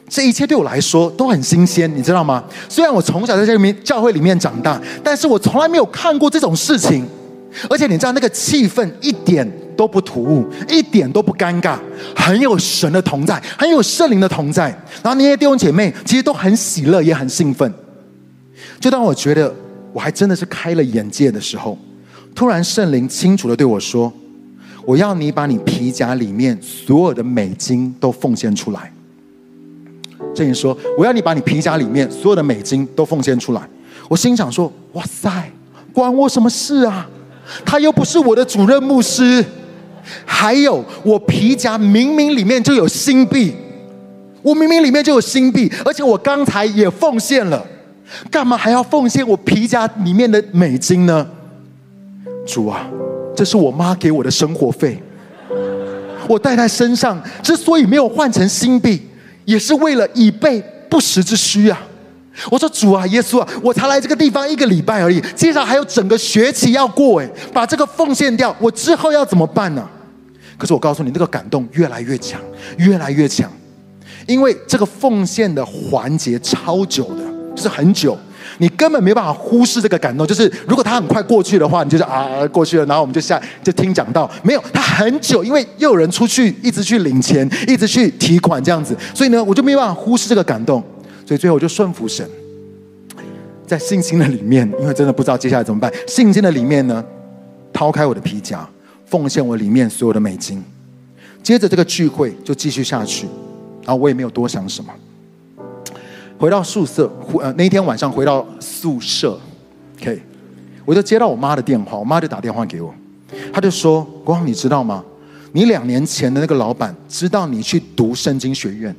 [0.09, 2.43] 这一切对我来说都很新鲜，你知道吗？
[2.67, 7.05] 虽然我从小在这里面教会里面长大，但是我从来没有看过这种事情。
[7.69, 11.77] 而且你知道那个气氛一点都不突兀，一点都不尴尬，
[12.15, 14.67] 很有神的同在，很有圣灵的同在。
[15.01, 17.73] 然后那些弟兄姐妹其实都很喜乐，也很兴奋。
[18.79, 19.53] 就当我觉得
[19.93, 21.77] 我还真的是开了眼界的时候，
[22.35, 24.11] 突然圣灵清楚的对我说。
[24.85, 28.91] 我要你把你皮夹里面所有的美金都奉献出来。
[30.33, 33.61] 这里说，我要你把你皮夹里面所有的美金都奉献出来。
[34.07, 35.29] 我心想说：哇塞，
[35.93, 37.07] 关我什么事啊？
[37.65, 39.43] 他又不是我的主任牧师。
[40.25, 43.53] 还有，我皮夹明明里面就有新币，
[44.41, 47.63] 我明明里面就有新币，而且我刚才也奉献了，
[48.31, 51.27] 干嘛还要奉献我皮夹里面的美金呢？
[52.47, 52.87] 主啊！
[53.35, 55.01] 这是我妈给我的生活费，
[56.27, 57.21] 我带在身上。
[57.43, 59.01] 之所以没有换成新币，
[59.49, 61.81] 也是为了以备不时之需啊！
[62.51, 69.89] 我说主啊，耶稣啊，我才来这个地方一个礼拜而已，接下来还有整个学期要过，诶，把这个奉献掉，我之后要怎么办呢？
[70.55, 72.39] 可是我告诉你，那个感动越来越强，
[72.77, 73.51] 越来越强，
[74.27, 77.23] 因为这个奉献的环节超久的，
[77.55, 78.15] 就是很久。
[78.61, 84.29] 你根本没办法忽视这个感动，就是如果他很快过去的话，你就是啊过去了，然后我们就下就听讲道。
[84.43, 90.83] 没有，他很久，因为又有人出去一直去领钱，一直去提款这样子，所以呢，我就没办法忽视这个感动，
[91.25, 92.29] 所以最后我就顺服神，
[93.65, 97.03] 在信心的里面，因为真的不知道接下来怎么办，信心的里面呢，
[97.71, 98.67] 掏开我的皮夹，
[99.05, 100.61] 奉献我里面所有的美金，
[101.41, 103.25] 接着这个聚会就继续下去，
[103.85, 104.91] 然后我也没有多想什么。
[106.39, 109.37] 回到宿舍，呃，那一天晚上回到宿舍
[109.99, 110.21] ，OK，
[110.85, 112.93] 我就接到我妈的电话，我妈就打电话给我，
[113.51, 115.03] 她就说：“光，你知道吗？
[115.51, 118.95] 你两年前的那个老板知道你去读圣经学院，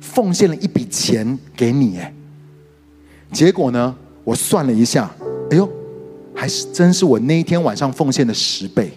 [0.00, 2.12] 奉献了一笔钱给你，哎，
[3.32, 5.10] 结果呢，我算了一下，
[5.50, 5.66] 哎呦，
[6.34, 8.92] 还是真是我那一天晚上奉献的十倍。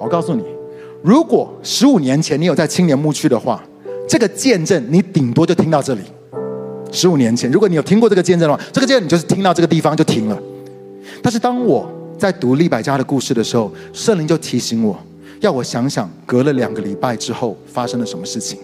[0.00, 0.42] 我告诉你，
[1.02, 3.62] 如果十五年前你有在青年牧区的话。”
[4.08, 6.00] 这个见证，你顶多就听到这里。
[6.92, 10.38] 十五年前，如果你有听过这个见证的话，这个见证你就是听到这个地方就停了。
[11.22, 14.96] 但是当我在读利百加的故事的时候，圣灵就提醒我，
[15.40, 18.58] 要我想想隔了两个礼拜之后发生了什么事情。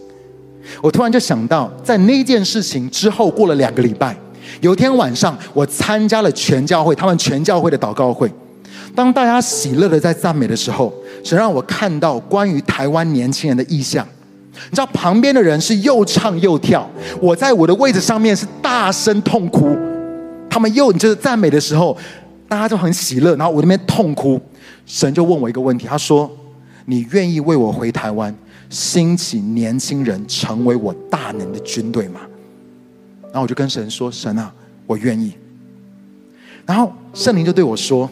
[0.81, 4.17] 我突然就想到，在那件事情之后过了两个礼拜，
[4.61, 8.31] 有一天晚上我参加了全教会他们全教会的祷告会。
[8.95, 10.93] 当大家喜乐的在赞美的时候，
[11.25, 14.07] 神让我看到关于台湾年轻人的异象。
[14.53, 16.89] 你知道旁边的人是又唱又跳，
[17.21, 19.77] 我在我的位置上面是大声痛哭。
[20.51, 21.97] 他们又就是赞美的时候，
[22.47, 24.41] 大家就很喜乐，然后我那边痛哭。
[24.85, 26.31] 神就问我一个问题，他说
[26.85, 28.35] ：“你愿意为我回台湾，
[28.69, 32.21] 兴起年轻人成为我大能的军队吗？”
[33.33, 34.53] 然后我就跟神说：“神啊，
[34.87, 35.33] 我愿意。”
[36.67, 38.09] 然后圣灵就对我说：“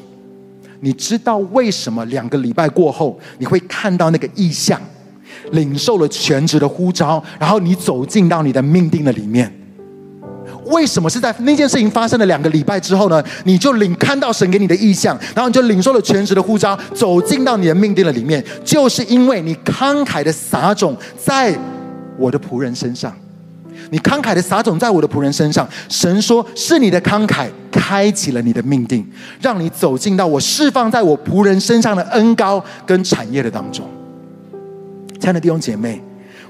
[0.80, 4.80] 你知道为什么两个礼拜过后你会看到那个异象？”
[5.52, 9.52] 领受了全职的呼召，然后你走进到你的命定的里面。
[10.66, 13.22] 为什么是在那件事情发生了两个礼拜之后呢？
[13.44, 21.56] 你就领看到神给你的意象，然后你就领受了全职的呼召，走进到你的命定的里面，就是因为你慷慨的撒种在
[22.16, 23.12] 我的仆人身上，
[23.90, 25.68] 你慷慨的撒种在我的仆人身上。
[25.88, 29.04] 神说：是你的慷慨开启了你的命定，
[29.40, 33.84] 让你走进到我释放在我仆人身上的恩膏跟产业的当中。
[35.20, 36.02] 亲爱的弟兄姐妹，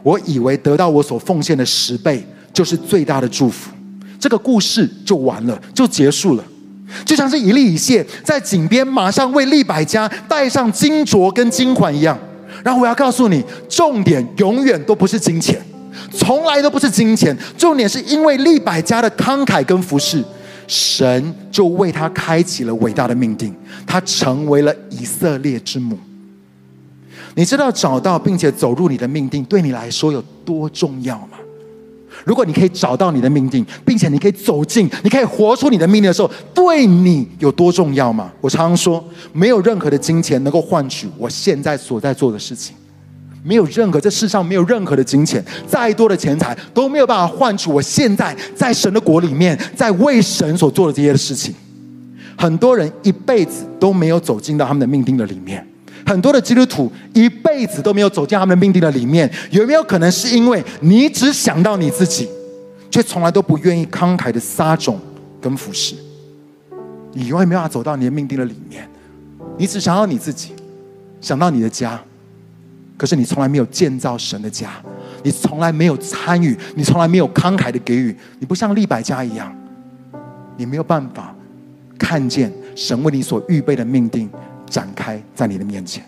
[0.02, 3.72] 我以为得到我所奉献的十倍就是最大的祝福，
[4.18, 6.44] 这个故事就完了，就结束了。
[7.04, 12.18] 就像是一粒一谢在井边马上为利百家戴上金镯跟金环一样。
[12.64, 15.60] 然后我要告诉你，重点永远都不是金钱，
[16.12, 17.36] 从来都不是金钱。
[17.56, 20.22] 重点是因为利百家的慷慨跟服侍，
[20.66, 23.54] 神就为他开启了伟大的命定，
[23.86, 25.96] 他成为了以色列之母。
[27.34, 31.38] 你知道找到并且走入你的命定对你来说有多重要吗？
[32.24, 38.30] 如果你可以找到你的命定，并且你可以走进，你可以活出你的命定的时候，对你有多重要吗？
[38.40, 42.74] 我常常说，没有任何的金钱能够换取我现在所在做的事情，
[43.42, 51.54] 没有任何这世上没有任何的金钱，再多的钱财都没有办法换取我现在在神的国里面，在为神所做的这些事情。
[52.36, 55.66] 很多人一辈子都没有走进到他们的命定的里面。
[56.10, 62.28] 很多的基督徒一辈子都没有走进他们的命定的里面，有没有可能是因为你只想到你自己，
[62.90, 64.98] 却从来都不愿意慷慨的撒种
[65.40, 65.94] 跟服侍？
[67.12, 68.88] 你永远没有办法走到你的命定的里面，
[69.56, 70.52] 你只想到你自己，
[71.20, 72.00] 想到你的家，
[72.96, 74.82] 可是你从来没有建造神的家，
[75.22, 79.56] 你从来没有参与，你从来没有慷慨的给予，你不像利百家一样，
[80.56, 81.32] 你没有办法
[81.96, 84.28] 看见神为你所预备的命定。
[84.70, 86.02] 展开在你的面前，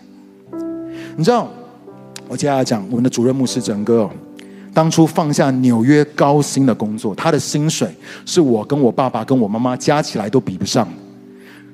[1.17, 1.47] 你知道，
[2.29, 4.09] 我接下来讲我们的主任牧师整个
[4.73, 7.93] 当初放下纽约高薪的工作，他的薪水
[8.25, 10.87] 是我跟我爸爸跟我妈妈加起来都比不上。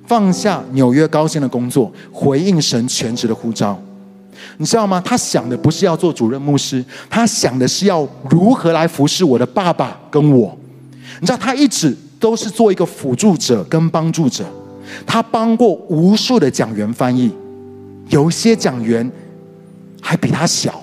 [0.08, 3.80] 放下纽约高薪的工作，回应神全职的呼召，
[4.58, 5.00] 你知道吗？
[5.06, 10.58] 他想的不是要做主任牧师，他想的是要如何来服侍我的爸爸跟我。
[11.22, 14.44] 你知道，他一直都是做一个辅助者跟帮助者。
[15.06, 17.32] 他帮过无数的讲员翻译，
[18.10, 19.10] 有些讲员
[20.02, 20.82] 还比他小，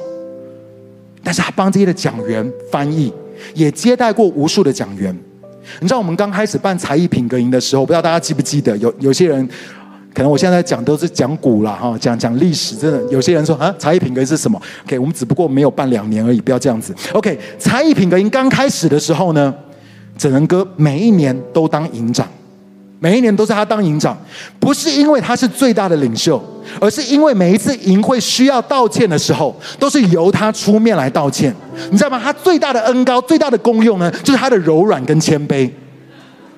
[1.22, 3.12] 但是他帮这些的讲员翻译，
[3.54, 5.16] 也接待过无数的讲员。
[5.80, 8.76] 你知道我们刚开始办才艺品格营的时候，不知道大家记不记得？
[8.76, 9.48] 有有些人
[10.14, 16.94] 可能我现在讲都是讲古了哈，讲讲历史，真的有些人说啊，才艺品格是什么？OK，我们只不过没有办两年而已，不要这样子。
[17.12, 19.52] OK，才艺品格营刚开始的时候呢，
[20.16, 22.28] 整人哥每一年都当营长。
[22.98, 24.16] 每一年都是他当营长，
[24.58, 26.42] 不是因为他是最大的领袖，
[26.80, 31.54] 而是因为每一次营会需要道歉的时候，都是由他出面来道歉。
[31.90, 32.20] 你知道吗？
[32.22, 35.70] 他最大的恩高、最大的功用呢，就是他的柔软跟谦卑。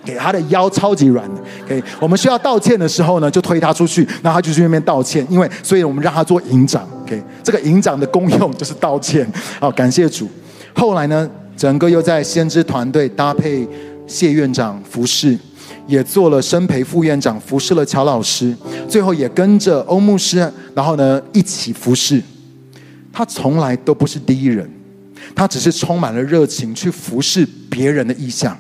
[0.05, 1.29] 给他的腰超级软。
[1.67, 5.27] 给我们需要道歉的时候呢，就推他出去，然后他就去那边道歉。
[5.29, 6.89] 因为，所以我们让他做营长。
[7.05, 9.31] 给这个营长的功用就是道歉。
[9.61, 10.27] 好，感谢主。
[10.73, 13.69] 后来呢，整个又在先知团队搭配
[14.07, 15.37] 谢院长服侍。
[15.89, 18.55] 也做了生培副院长，服侍了乔老师，
[18.87, 20.37] 最后也跟着欧牧师，
[20.75, 22.23] 然后呢一起服侍。
[23.11, 24.71] 他从来都不是第一人，
[25.35, 28.57] 他只是充满了热情去服侍别人的意向，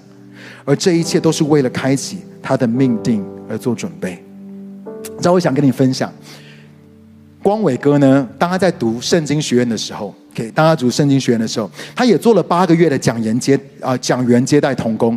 [0.64, 4.20] 而这一切都是为了开启他的命定而做准备。
[5.02, 6.10] 你知道我想跟你分享，
[7.42, 15.16] 光伟哥呢，当他在读圣经学院的时候，给当他读圣经学院的时候，他也做了八个月的讲员接啊讲员接待童工。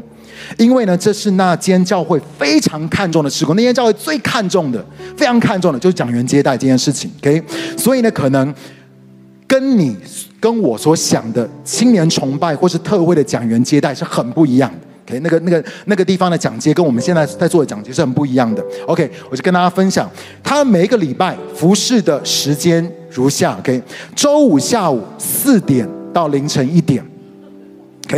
[0.58, 4.84] 因为呢，这是那间教会非常看重的事工，那间教会最看重的、
[5.16, 7.12] 非常看重的，就是讲员接待这件事情。
[7.20, 7.44] OK，
[7.78, 8.54] 所以呢，可能
[9.48, 9.96] 跟你
[10.40, 14.88] 跟我所想的青年崇拜或是特会的讲员接待是很不一样的。
[15.08, 18.64] OK，那个、那个、那个地方的讲接跟我们现在在做的讲接是很不一样的。
[18.88, 20.10] OK，我就跟大家分享，
[20.44, 23.82] 他每一个礼拜服侍的时间如下：OK，
[24.16, 27.04] 周五下午四点到凌晨一点。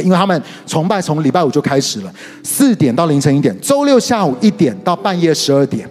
[0.01, 5.87] 因为他们崇拜从礼拜五就开始了，四点到凌晨一点；周六下午一点到半夜十二点；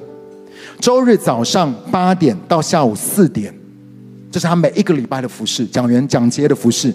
[0.81, 3.55] 周日早上八点到下午四点，
[4.31, 6.93] 这是他每一个礼拜的服饰，讲员讲接的服饰。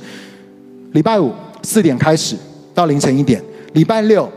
[0.93, 1.32] 礼拜五
[1.63, 2.36] 四点开始
[2.74, 3.43] 到凌晨一点，
[3.74, 4.32] 礼拜六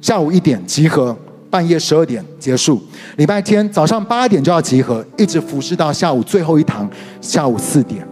[0.00, 1.16] 下午一点集合，
[1.48, 2.82] 半夜十二点结束。
[3.16, 6.88] 礼拜天早上八点就要集合，一直服侍到下午最后一堂，
[7.20, 8.06] 下午四点。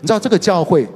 [0.00, 0.86] 你知道这个教会？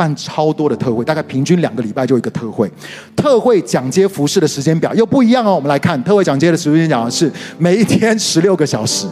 [0.00, 2.70] 办超多的特会，大概平均两个礼拜就一个特会。
[3.14, 5.54] 特会讲接服饰的时间表又不一样哦。
[5.54, 9.06] 我们来看特会讲接的时间表是每一天十六个小时，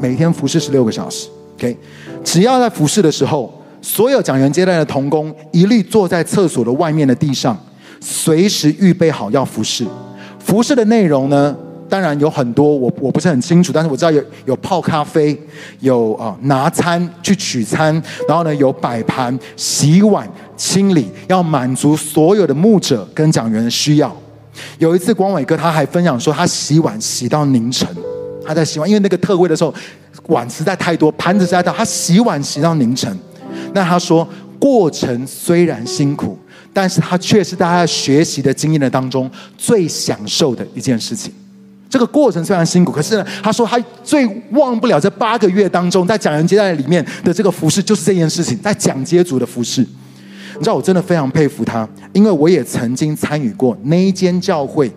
[0.00, 1.28] 每天服饰十六个小时。
[1.56, 1.76] OK，
[2.24, 7.56] 只要在服饰的时候，所有讲员接待的童工一律坐在厕所的外面的地上，
[8.00, 9.86] 随时预备好要服饰。
[10.40, 11.56] 服饰的内容呢？
[11.92, 15.38] 当然有很多，我我不是很清楚，但是我知道有有泡咖啡，
[15.80, 17.92] 有啊拿餐去取餐，
[18.26, 20.26] 然后呢有摆盘、洗碗、
[20.56, 24.10] 清理，要满足所有的牧者跟讲员的需要。
[24.78, 27.86] 有一次，光伟哥他还分享说，他洗碗洗到凌晨，
[28.46, 29.74] 他在洗碗，因为那个特会的时候
[30.28, 33.14] 碗实在太多，盘子实在大，他洗碗洗到凌晨。
[33.74, 34.26] 那他说，
[34.58, 36.38] 过程虽然辛苦，
[36.72, 41.30] 但是他却是在他学习的经验的当中最享受的一件事情。
[41.92, 49.82] 这个过程虽然辛苦，可是呢，他说他最忘不了这八个月当中在讲人接待里面的这个服事，就是这件事情，在讲接组的服事。
[49.82, 54.90] 你知道，我真的非常佩服他，因为我也曾经参与过那一间教会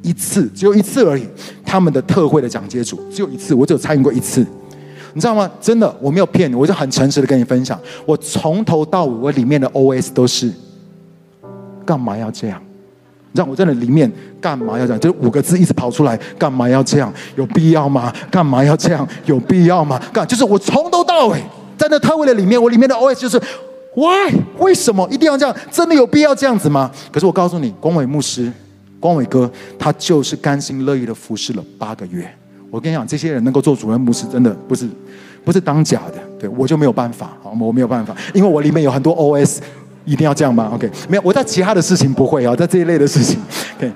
[0.00, 1.26] 一次，只有一次而已。
[1.66, 4.40] 他们的特会的讲接组只有一次，我只有参与过一次。
[5.12, 5.50] 你知道吗？
[5.60, 10.50] 真的，我没有骗你，我就很诚实的跟你分享，我从头到尾，我里面的 OS 都是
[11.84, 12.62] 干嘛要这样？
[13.30, 14.10] 你知道我真的里面
[14.40, 15.00] 干嘛要这样？
[15.00, 17.12] 就是五个字一直跑出来，干嘛要这样？
[17.36, 18.12] 有必要吗？
[18.30, 19.06] 干嘛要这样？
[19.26, 20.00] 有必要吗？
[20.12, 21.42] 干就是我从头到尾
[21.76, 23.38] 在那特位的里面，我里面的 OS 就是
[23.94, 24.34] Why？
[24.58, 25.54] 为什么一定要这样？
[25.70, 26.90] 真的有必要这样子吗？
[27.12, 28.50] 可是我告诉你，光伟牧师、
[28.98, 32.26] 光伟哥，他就是甘心乐意的服侍了八个月。
[32.70, 34.88] 我跟你讲，这些人能够做主任牧师，真的不是
[35.44, 36.14] 不是当假的。
[36.38, 39.58] 对我就没有办法，好，我没有办法，因为我里面有很多 OS。
[40.08, 43.38] 一定要这样吗？OK，没有，我在其他的事情不会啊，在这一类的事情
[43.76, 43.92] ，OK。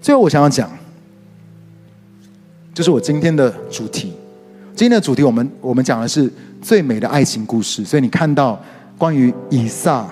[0.00, 0.68] 最后我想要讲，
[2.74, 4.12] 就是我今天的主题。
[4.74, 6.28] 今天的主题，我们我们讲的是
[6.60, 7.84] 最美的爱情故事。
[7.84, 8.60] 所以你看到
[8.98, 10.04] 关于以撒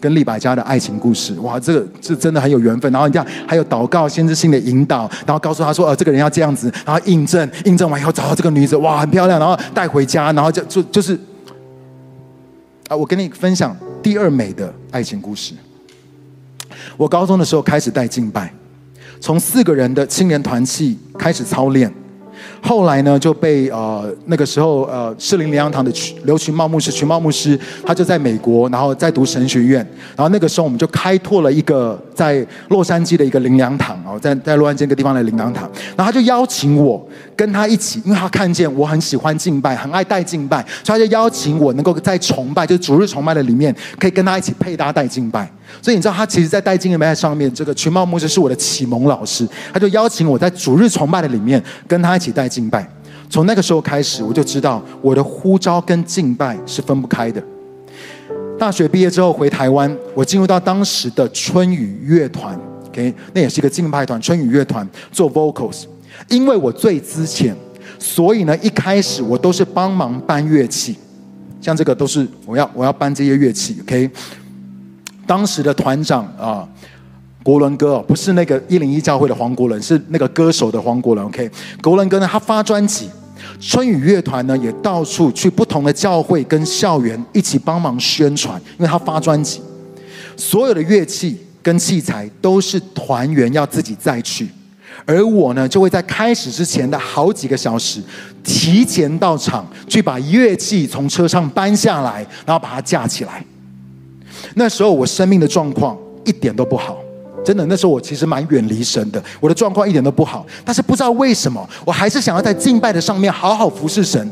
[0.00, 2.90] 跟利百加的爱情故事，哇，这个是真的很有缘分。
[2.92, 11.18] 然后你看，还有祷告、先知性的引导，然后告诉他说，呃，这个人要这样子，然后印证，印证完以后找到这个女子，哇，很漂亮，然后带回家，然后就就就是。
[12.88, 15.54] 啊，我跟你分享第二美的爱情故事。
[16.96, 18.52] 我高中的时候开始带敬拜，
[19.20, 21.92] 从四个人的青年团契开始操练。
[22.66, 27.56] 后来呢，就被呃那个时候呃士林灵粮堂的群刘群茂牧师，群茂牧师，
[27.86, 29.78] 他就在美国，然后在读神学院。
[30.16, 35.70] 然后那个时候，我们就开拓了一个在洛杉矶的一个灵粮堂哦，在在洛杉矶这个地方的灵粮堂。
[35.96, 37.06] 然后他就邀请我
[37.36, 45.48] 跟他一起，因为他看见我很喜欢敬拜，很爱带敬拜，所以他就邀请我能够在崇拜，就是主日崇拜的里面，可以跟他一起配搭带敬拜。
[45.82, 49.46] 所以你知道，他其实，在带敬拜上面，这个群茂牧师是我的启蒙老师。
[49.72, 52.88] 他就邀请我在主日崇拜的里面跟他一起带敬拜。
[53.28, 57.42] 从那个时候开始，我就知道我的呼召跟敬拜是分不开的。
[58.58, 65.84] 大学毕业之后回台湾，我进入到当时的春雨乐团，OK，那也是一个敬拜团，春雨乐团做 vocals。
[66.30, 67.54] 因为我最资浅，
[67.98, 70.96] 所以呢，一开始我都是帮忙搬乐器，
[71.60, 74.10] 像这个都是我要我要搬这些乐器，OK。
[75.26, 76.66] 当时的团长啊，
[77.46, 81.24] 国伦哥哦不是那个一零一教会的黄国伦，是那个歌手的黄国伦。
[81.28, 81.48] OK，
[81.80, 83.08] 国伦哥呢，他发专辑，
[83.60, 89.60] 春雨乐团呢也到处去不同的教会跟校园一起帮忙宣传，因为他发专辑，
[90.36, 94.48] 所有的乐器跟器材都是团员要自己再去，
[95.04, 98.02] 而我呢就会在开始之前的好几个小时
[98.42, 103.44] 提前到场，去把乐器从车上搬下来，然后把它架起来。
[104.56, 106.98] 那时候我生命的状况一点都不好，
[107.46, 107.64] 真的。
[107.66, 110.44] 那时候我其实蛮远离神的，我的状况一点都不好。
[110.64, 114.28] 但是不知道为什么，我还是想要在敬拜的上面好好服侍神。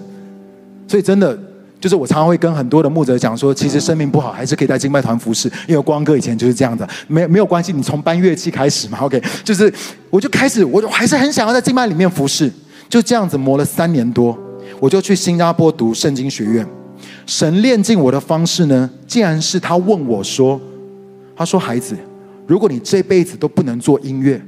[0.88, 1.38] 所以真的，
[1.80, 9.72] 就是我常常会跟很多的牧者讲说，其实生命不好还是可以在敬拜团服侍，因为光哥以前就是这样的，没没有关系，你从搬乐器开始嘛，OK，就是
[10.10, 12.52] 我就开始，我就还是很想要在敬拜里面服侍，
[12.88, 14.36] 就这样子磨了三年多，
[14.80, 16.66] 我就去新加坡读圣经学院。
[17.26, 20.60] 神炼进我的方式呢，竟然是他问我说
[21.34, 21.96] ：“他说孩子，
[22.46, 24.40] 如果你这辈子都不能做音乐，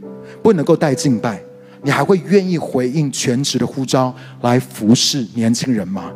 [0.43, 1.41] 不能够带敬拜，
[1.83, 6.13] 你还会愿意回应全职的呼召来服侍年轻人吗？”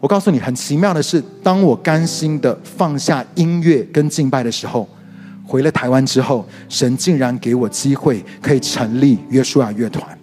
[0.00, 4.88] 我告诉你，很奇妙的是，当我甘心的放下音乐跟敬拜的时候，
[5.46, 10.18] 回了台湾之后，神竟然给我机会可以成立约书亚乐团，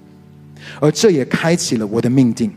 [0.81, 2.51] 而这也开启了我的命定。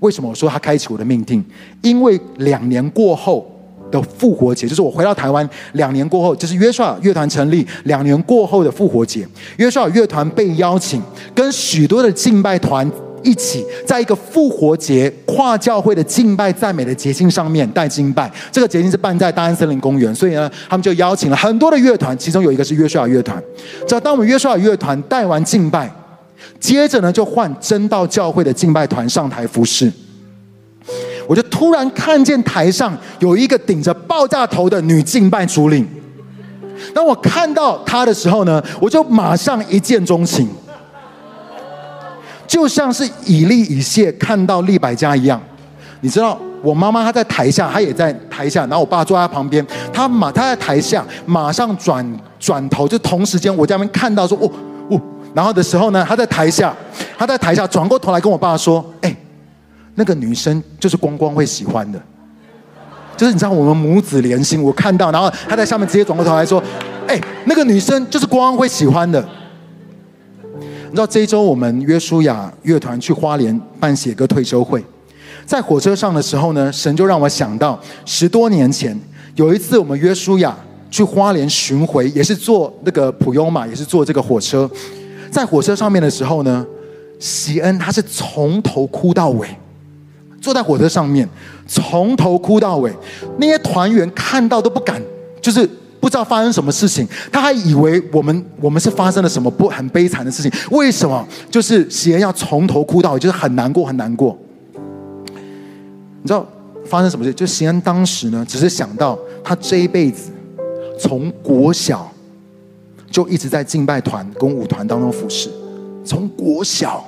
[0.00, 1.44] 为什么我说他开启我的命定？
[1.80, 3.48] 因为两年过后
[3.90, 9.26] 的复活节，就是我回到台湾两年过后，就是约书亚乐团成立两年过后的复活节，
[9.56, 11.02] 约书亚乐团被邀请
[11.34, 12.90] 跟许多的敬拜团
[13.22, 18.30] 一起，在一个复活节跨教会的敬拜赞美的节庆上面带敬拜。
[18.50, 23.42] 这个节庆是办在大安森林公园，所以呢，他们就邀请了很多的乐团，其中有一个是约书亚乐团。
[23.86, 25.90] 只要当我们约书亚乐团带完敬拜。
[26.58, 29.90] 接着呢，就换真道教会的敬拜团上台服侍。
[31.30, 35.86] 我就突然看见台上有一个顶着爆炸头的女敬拜主领。
[36.92, 40.48] 当我看到她的时候呢，我就马上一见钟情，
[42.48, 45.40] 就像是以利以谢看到利百加一样。
[46.00, 52.04] 你知道，我妈妈她在台下，她也在台下，然后我爸坐在她旁边，他马他在台下，马上转
[52.40, 54.50] 转头，就同时间我在那边看到说哦
[54.88, 55.00] 哦，
[55.32, 56.74] 然后的时候呢，他在台下，
[57.16, 59.16] 他在台下转过头来跟我爸说，哎，
[60.00, 62.00] 那个女生就是光光会喜欢的，
[63.18, 66.62] 就是你知道我们母子连心，我看到，然后他在下面直接转过头来说，
[67.06, 69.22] 哎，那个女生就是光光会喜欢的。
[70.54, 74.82] 你知道这一周我们约书亚乐团去花莲办写歌退休会，
[75.44, 78.98] 在火车上的时候呢，神就让我想到十多年前
[79.34, 80.56] 有一次我们约书亚
[80.90, 84.68] 去花莲巡回，也是坐那个普悠玛，也是坐这个火车，
[85.30, 86.66] 在火车上面的时候呢，
[87.18, 89.46] 席恩他是从头哭到尾，
[90.40, 91.28] 坐在火车上面
[91.66, 92.92] 从头哭到尾，
[93.38, 95.02] 那些团员看到都不敢，
[95.40, 95.68] 就是。
[96.00, 100.50] 不知道发生什么事情，他还以为我们我们是发生了什么不很悲惨的事情。
[100.70, 101.28] 为什么？
[101.50, 104.34] 就是喜恩要从头哭到尾，就是很难过，很难过。
[106.22, 106.46] 你知道
[106.86, 107.34] 发生什么事？
[107.34, 110.30] 就喜恩当时呢，只是想到他这一辈子
[110.98, 112.10] 从国小
[113.10, 115.50] 就一直在敬拜团跟舞团当中服侍，
[116.02, 117.06] 从国小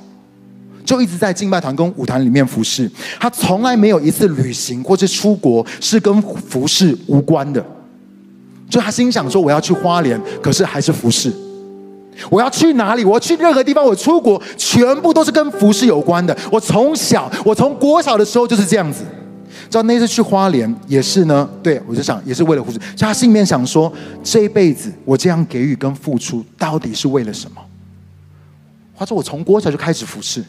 [0.85, 7.64] 就一直在敬拜团跟舞团里面服侍，他从来没有一次旅行或者出国是跟服侍无关的。
[8.68, 11.30] 就他心想说：“我要去花莲，可是还是服侍。
[12.30, 13.05] 我要去哪里？
[13.05, 13.85] 我要去任何地方。
[13.85, 16.35] 我出国，全部都是跟服侍有关的。
[16.51, 19.05] 我从小，我从国小的时候就是这样子。
[19.68, 21.47] 知道那次去花莲也是呢。
[21.62, 22.78] 对，我就想，也是为了服侍。
[22.78, 23.93] 就他心里面想说：
[24.24, 27.61] 这一辈子我这样给予跟付出，到底是为了什么？
[28.97, 30.43] 他说：我从国小就开始服侍。”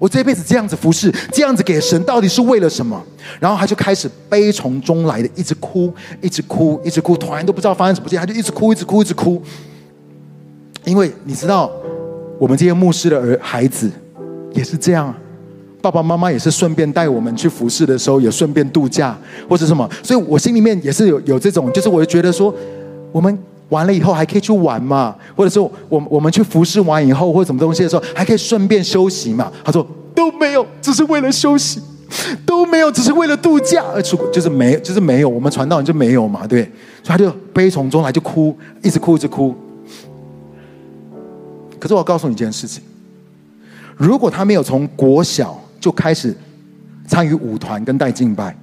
[0.00, 3.00] 我这辈子这样子服侍，这样子给神，到底是为了什么？
[3.38, 5.92] 然后他就开始悲从中来的，一直哭，
[6.22, 9.42] 一直哭，一直哭，突然都不知道发生什么事，他就一直哭，一直哭，一直哭。
[10.86, 11.70] 因为你知道，
[12.38, 13.90] 我们这些牧师的儿孩子
[14.54, 15.14] 也是这样，
[15.82, 19.14] 爸爸妈妈也是顺便带我们去服侍的时候，也顺便度假
[19.50, 22.54] 或者什么，所以我心里面也是有有这种，就是我就觉得说，
[23.12, 23.38] 我们。
[23.70, 29.50] 完了以后还可以去玩嘛，或者说我我们去服侍完以后或者什么东西的时候，还可以顺便休息嘛。
[29.64, 31.80] 他说都没有，只是为了休息，
[32.44, 35.28] 都没有，只是为了度假而出，就是没，就是没有。
[35.28, 36.62] 我们传道人就没有嘛，对，
[37.02, 39.54] 所以他就悲从中来，就哭，一直哭，一直哭。
[41.78, 42.82] 可是我要告诉你一件事情，
[43.96, 46.36] 如果他没有从国小就开始
[47.06, 48.54] 参与舞团跟带敬拜。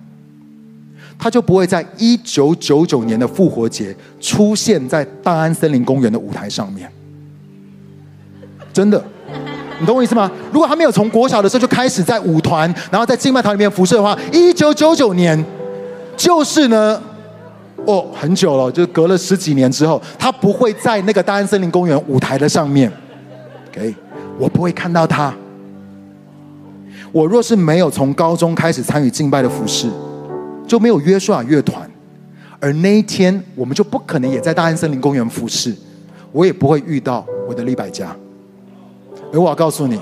[1.20, 6.90] 他就不会在一九九九年的复活节出现在大安森林公园的舞台上面。
[8.72, 9.04] 真的，
[9.80, 10.32] 你懂我意思吗？
[10.54, 15.44] 如果他没有从国小的时候就开始在舞团，然后在敬拜团里面服侍的话，一九九九年
[16.16, 17.02] 就是呢，
[17.86, 22.92] 哦，很久了，就隔了十几年之后，他不会在那个大安森林公园舞台的上面。
[23.70, 23.96] OK，
[24.38, 25.34] 我不会看到他。
[27.12, 29.90] 我若是没有从高中开始参与敬拜的服侍。
[30.68, 31.90] 就没有约书亚乐团，
[32.60, 35.74] 而那一天我们就不可能也在大安森林公园服侍，
[36.32, 38.16] 我也不会遇到我的利百家。
[39.34, 40.00] 而我要告诉你，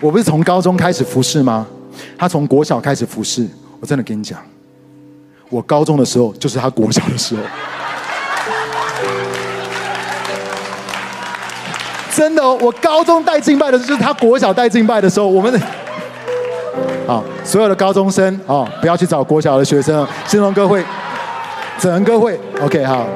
[0.00, 1.66] 我不是从高中开始服侍吗？
[2.16, 3.48] 他从国小开始服侍，
[3.80, 4.40] 我真的跟你讲，
[5.48, 7.42] 我高中的时候就是他国小的时候，
[12.14, 15.60] 真的，我高中带敬拜的时候就是他国小带敬拜的时候，我们的
[17.06, 20.84] 好，所有的高中生哦，不要去找国小的学生，新龙歌会、
[21.78, 23.06] 整人歌会，OK 好。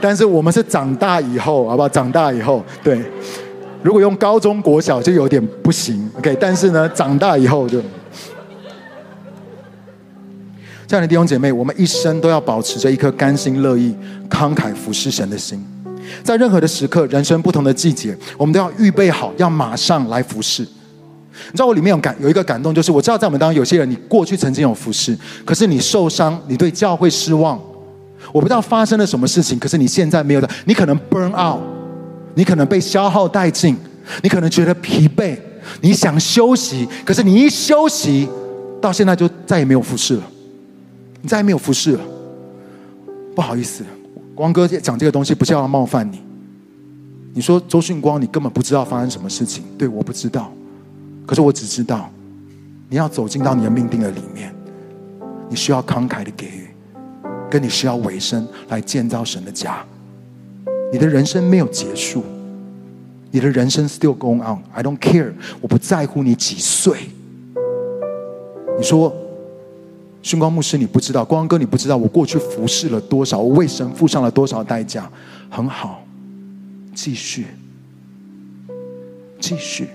[0.00, 1.88] 但是我们是长大以后，好不好？
[1.88, 3.02] 长大以后，对，
[3.82, 6.36] 如果用高中国小就有点不行，OK。
[6.38, 7.80] 但是呢，长大以后就，
[10.86, 13.96] 这样的弟兄姐妹，我们一生都要保持着一颗甘心乐意、
[14.30, 15.60] 慷慨服侍神的心，
[16.22, 20.64] 在任何的时刻、人生不同的季节，我们都要预备好，要马上来服侍。
[21.46, 27.60] 你知道我里面有感有一个感动，就是我知道在我们当中有些人，你过去曾经有服侍，可是你受伤，你对教会失望，
[28.32, 31.60] 我不知道发生了什么事情，可是你现在没有的，你可能 burn out，
[32.34, 33.76] 你可能被消耗殆尽，
[34.22, 35.36] 你可能觉得疲惫，
[35.80, 38.28] 你想休息，可是你一休息，
[38.80, 40.22] 到现在就再也没有服侍了，
[41.20, 42.00] 你再也没有服侍了，
[43.34, 43.84] 不好意思，
[44.34, 46.20] 光哥讲这个东西不是要冒犯你，
[47.34, 50.52] 你说周训光，你根本不知道发生什么事情，对，我不知道。
[51.26, 52.10] 可是我只知道，
[52.88, 54.54] 你要走进到你的命定的里面，
[55.48, 56.68] 你需要慷慨的给予，
[57.50, 59.84] 跟你需要委身来建造神的家。
[60.92, 62.22] 你的人生没有结束，
[63.30, 64.62] 你的人生 still going on。
[64.72, 67.08] I don't care，我不在乎你几岁。
[68.78, 69.12] 你说，
[70.22, 75.10] 训光牧师，你不知道，光哥你不知道，我过去服侍了多少，我为神付上了多少代价。
[75.50, 76.04] 很好，
[76.94, 77.46] 继续，
[79.40, 79.88] 继续。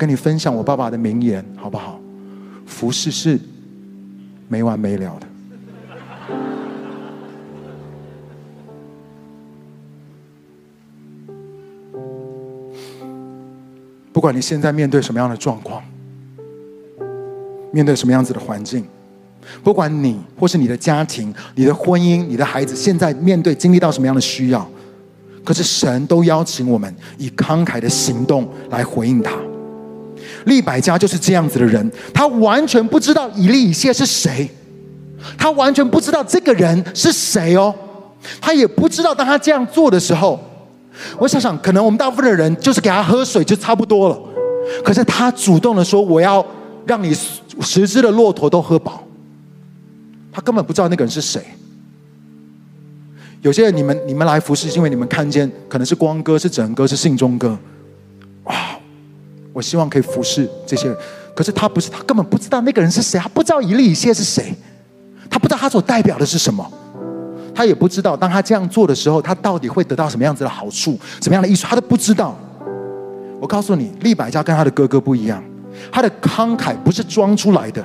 [0.00, 2.00] 跟你分享我爸爸的名言，好不好？
[2.64, 3.38] 服侍是
[4.48, 5.26] 没完没了的。
[14.10, 15.82] 不管你现在面对什么样的状况，
[17.70, 18.82] 面对什么样子的环境，
[19.62, 24.66] 不管你或是你的家庭、你的婚姻、你的孩子，现在面对经历到什么样的需要，
[25.44, 29.32] 可是神都邀请我们以慷慨的行动来回应他。
[30.46, 34.50] 利百加就是这样子的人，他完全不知道以利以谢是谁，
[35.36, 37.74] 他完全不知道这个人是谁哦，
[38.40, 40.38] 他也不知道当他这样做的时候。
[41.18, 44.20] 我想想，可能我们大部分的人就是给他喝水就差不多了，
[44.84, 46.44] 可是他主动的说：“我要
[46.84, 47.14] 让你
[47.60, 49.02] 十只的骆驼都喝饱。”
[50.30, 51.40] 他根本不知道那个人是谁。
[53.40, 57.58] 有些人，你们你们来服侍，是因为你们看见可能是光哥、是整哥、是信中哥。
[58.44, 58.54] 哇！
[59.52, 60.96] 我希望可以服侍这些人，
[61.34, 64.54] 可是他不是，他根本不知道那个人是谁，他不知道以利以谢是谁，
[65.28, 66.70] 他不知道他所代表的是什么。
[67.52, 72.38] 他也不知道，当他这样做的时候，他到底会得到什么样子的好处，什么样的益处，他都不知道。
[73.40, 75.42] 我告诉你，利百加跟他的哥哥不一样，
[75.90, 77.84] 他的慷慨不是装出来的，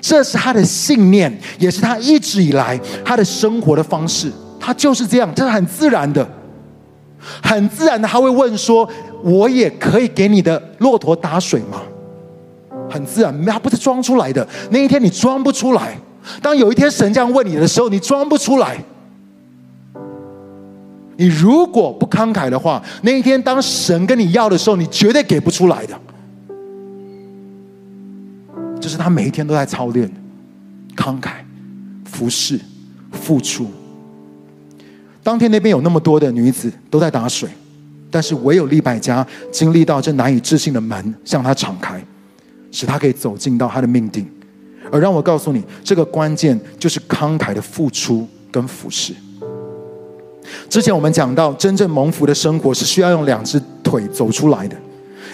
[0.00, 4.30] 这是他的信念，也是他一直以来他的生活的方式。
[4.60, 6.26] 他就是这样，这是很自然的，
[7.42, 8.06] 很自然的。
[8.06, 8.88] 他会问说
[9.22, 11.82] ：“我也可以给你的骆驼打水吗？”
[12.90, 14.46] 很自然，他不是装出来的。
[14.70, 15.96] 那一天你装不出来，
[16.40, 18.78] 当有一天神这样问你的时候，你装不出来。
[21.16, 25.98] 你如果不慷慨的话，那一天当神跟你要的时候，你绝对给不出来的。
[28.80, 30.10] 就是他每一天都在操练，
[30.94, 31.30] 慷慨、
[32.04, 32.60] 服侍、
[33.12, 33.66] 付出。
[35.24, 37.48] 当天那边有那么多的女子都在打水，
[38.10, 42.00] 但是唯有利百加经历到这难以置信的门向他敞开，
[42.70, 44.24] 使他可以走进到他的命定。
[44.92, 49.14] 而让我告诉你，这个关键就是慷慨的付出跟服侍。
[50.68, 54.76] 之前我们讲到，真正蒙福的生活是需要用两只腿走出来的。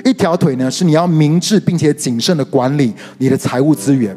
[0.05, 4.15] 一条腿呢，是你要明智并且谨慎的管理你的财务资源；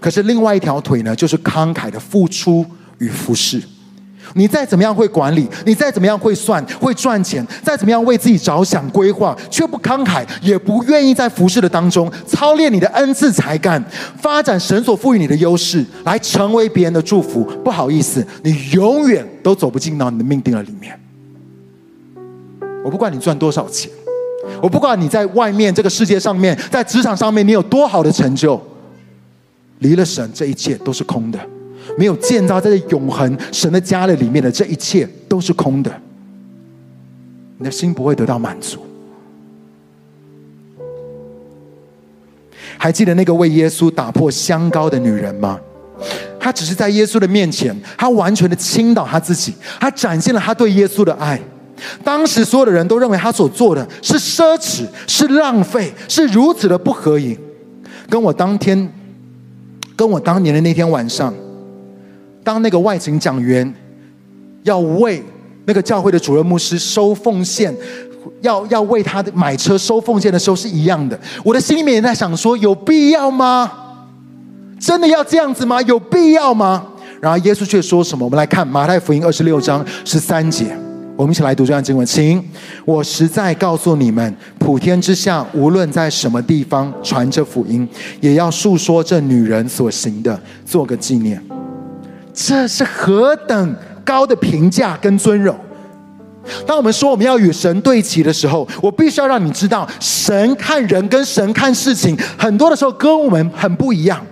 [0.00, 2.64] 可是另外一条腿呢，就是慷慨的付出
[2.98, 3.60] 与服侍。
[4.34, 13.82] 你再怎么样会管理，你再怎么样会算、会赚钱，再怎么样为自己着想、规划，却不慷慨，也不愿意在服侍的当中操练你的恩赐才干，
[14.20, 17.44] 发展神所赋予你的优势，来成为别人的祝福。
[17.64, 20.98] 不好意思，你永远都走不进到你的命定了里面。
[22.84, 23.90] 我不管你赚多少钱，
[24.62, 28.60] 我不管你在外面这个世界上面，在职场上面你有多好的成就，
[29.80, 31.38] 离了神，这一切都是空的。
[31.96, 35.90] 没有建造在这永恒神的家的里面的这一切都是空的，
[37.58, 38.78] 你的心不会得到满足。
[42.78, 45.60] 还记得那个为耶稣打破香膏的女人吗？
[46.38, 51.38] 她只是在耶稣的面前，她完全的倾倒她自己，她展现了她对耶稣的爱。
[52.02, 57.38] 当时所有的人都认为她所做的是奢侈，是浪费，是如此的不合宜。
[58.08, 58.90] 跟我当天，
[59.94, 61.34] 跟我当年的那天晚上。
[62.42, 63.72] 当那个外勤讲员
[64.62, 65.22] 要为
[65.66, 67.74] 那个教会的主任牧师收奉献，
[68.40, 71.18] 要要为他的买车收奉献的时候是一样的。
[71.44, 73.70] 我的心里面也在想说：有必要吗？
[74.78, 75.80] 真的要这样子吗？
[75.82, 76.86] 有必要吗？
[77.20, 78.24] 然后耶稣却说什么？
[78.24, 80.74] 我们来看马太福音二十六章十三节，
[81.16, 82.06] 我们一起来读这段经文。
[82.06, 82.42] 请，
[82.86, 87.86] 我实在告诉你们，普天之下无论在什么地方传这福音，
[88.22, 91.59] 也要述说这女人所行的，做个纪念。
[92.46, 95.54] 这是何等高的评价跟尊荣！
[96.66, 104.24] 当我们说我们要与神对齐的时候，我必须要让你知道，神看人跟神看事情，很多的时候跟我们很不一样。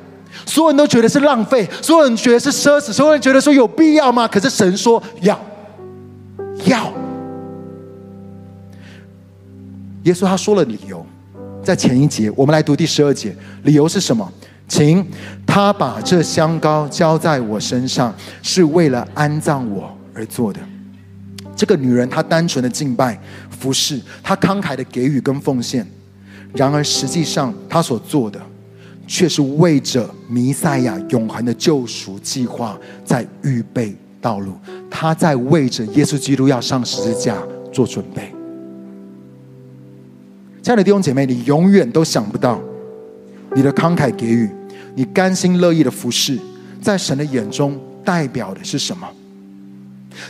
[0.46, 4.26] 所有人都觉得是浪费，所有人觉得是奢侈，所有人觉得说有必要吗？
[4.26, 5.38] 可是神说要，
[6.64, 6.90] 要。
[10.04, 11.04] 耶稣他说了理由，
[11.62, 14.32] 在前一节，我们来读第十二节，理由是什么？
[14.68, 15.04] 请
[15.46, 20.60] 他把这香膏浇在我身上，是为了安葬我而做的。
[21.56, 23.18] 这个女人她单纯的敬拜、
[23.50, 25.84] 服侍，她慷慨的给予跟奉献。
[26.54, 28.40] 然而实际上，她所做的，
[29.08, 34.52] 却是为着弥赛亚永恒的救赎计划在预备道路。
[34.88, 37.36] 她在为着耶稣基督要上十字架
[37.72, 38.32] 做准备。
[40.62, 42.60] 亲爱的弟兄姐妹，你永远都想不到，
[43.54, 44.48] 你的慷慨给予。
[44.98, 46.36] 你甘心乐意的服侍，
[46.82, 49.08] 在神的眼中代表的是什么？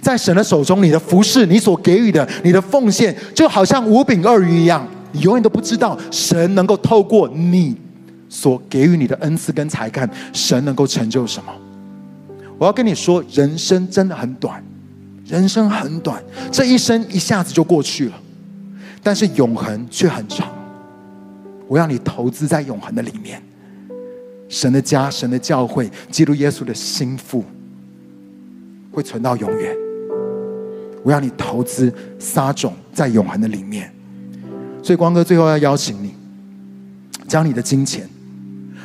[0.03, 7.75] 在神的手中，你的服侍，你所给予的，你的奉献，就好像五饼二鱼一样，你永远都不知道神能够透过你
[8.29, 11.51] 所给予你的恩赐跟才干，神能够成就什么。
[12.59, 14.62] 我要跟你说，人生真的很短，
[15.25, 18.21] 人生很短，这一生一下子就过去了，
[19.03, 20.47] 但是永恒却很长。
[21.66, 23.43] 我要你投资在永恒的里面，
[24.49, 27.45] 神的家、神的教会、基督耶稣的心腹，
[28.91, 29.77] 会存到永远。
[31.03, 33.93] 我要你投资撒种在永恒的里面。
[34.83, 36.15] 所以光哥最后要邀请你，
[37.27, 38.09] 将你的金钱、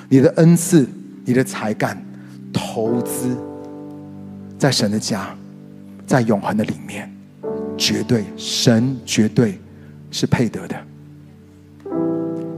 [0.10, 0.88] 你的恩赐、
[1.26, 1.98] 你的才干
[2.52, 3.38] 投资。
[4.58, 5.36] 在神的家，
[6.06, 7.12] 在永恒的里面，
[7.78, 9.60] 绝对神绝对
[10.10, 10.76] 是配得的。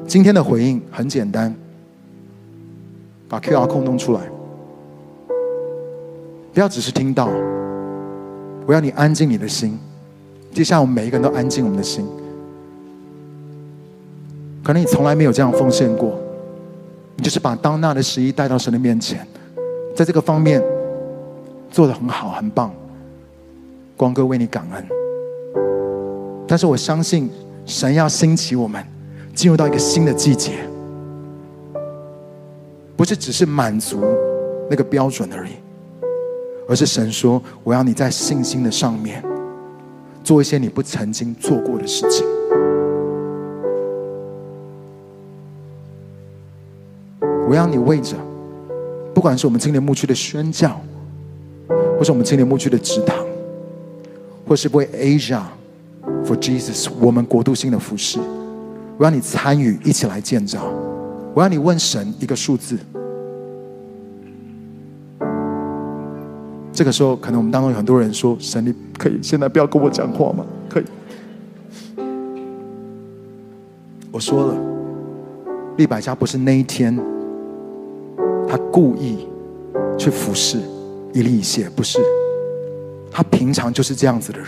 [0.08, 1.56] 今天的回应很简单，
[3.36, 4.22] 把 QR code 弄出来，
[6.54, 7.28] 不要只是听到，
[8.66, 9.78] 我要你安静你的心。
[10.54, 12.08] 接下来我们每一个人都安静我们的心。
[14.64, 16.18] 可能你从来没有这样奉献过，
[17.18, 19.28] 你就是把当纳的十一带到神的面前，
[19.94, 20.64] 在这个方面。
[21.72, 22.72] 做得很好，很棒，
[23.98, 24.88] 光哥为你感恩。
[26.48, 27.30] 但是我相信，
[27.66, 28.82] 神要兴起我们，
[29.34, 30.54] 进入到一个新的季节，
[32.96, 34.02] 不是只是满足
[34.70, 35.52] 那个标准而已，
[36.68, 39.24] 而是神说：“我要你在信心的上面，
[40.24, 42.26] 做一些你不曾经做过的事情。”
[47.48, 48.16] 我要你为着，
[49.14, 50.80] 不管是我们今年牧区的宣教。
[51.98, 53.26] 或是我们青年牧区的职堂，
[54.46, 55.42] 或是为 Asia
[56.26, 58.20] for Jesus 我们国度性的服事，
[58.98, 60.60] 我要你参与，一起来建造。
[61.36, 62.80] 我要你问神一个数字。
[66.72, 70.84] 这个时候，可能我们当中有很多人说：“神，你可以现在不要跟我讲话吗？”可以。
[74.12, 74.56] 我说了，
[75.76, 76.98] 利百家不是那一天，
[78.48, 79.28] 他故意
[79.98, 80.58] 去服事。
[81.14, 82.00] 以利以谢不是，
[83.10, 84.48] 他平常就是这样子的人，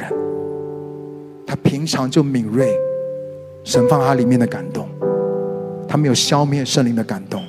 [1.45, 2.73] 他平常就敏锐，
[3.63, 4.87] 神放他里面的感动，
[5.87, 7.43] 他没有消灭圣灵的感动。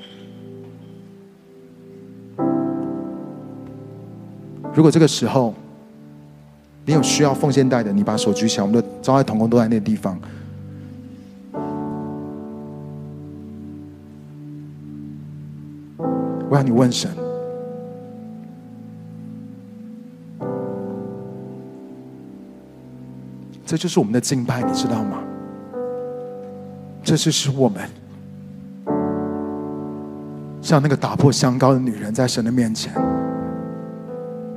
[4.73, 5.53] 如果这个时候
[6.87, 10.19] 你有需要奉献带的，你把手举起来，我们的招爱同工都在那个地方。
[16.49, 17.11] 我要你问神。
[23.67, 25.23] 这就是我们的敬拜，你知道吗？
[27.03, 27.83] 这就是我们
[30.69, 32.93] 像那个打破香膏的女人，在神的面前，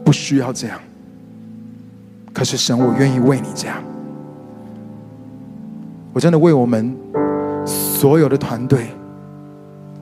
[0.03, 0.78] 不需要这样。
[2.34, 3.82] 可是神，我愿意为你这样。
[6.12, 6.93] 我真的为我们
[7.66, 8.88] 所有的团队、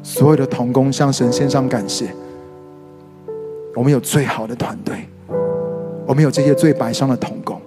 [0.02, 2.12] 所有的同工向神献上感谢。
[3.76, 5.08] 我们有最好的团队，
[6.08, 7.62] 我们有这些最白上的同工。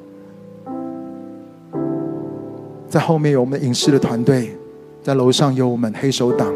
[2.88, 4.56] 在后面有我们影视的团队，
[5.00, 6.52] 在楼上有我们黑手党，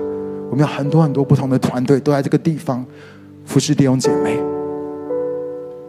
[0.50, 2.84] 我们有很多很多不同的团队都在这个地方
[3.44, 4.38] 服侍弟兄姐妹。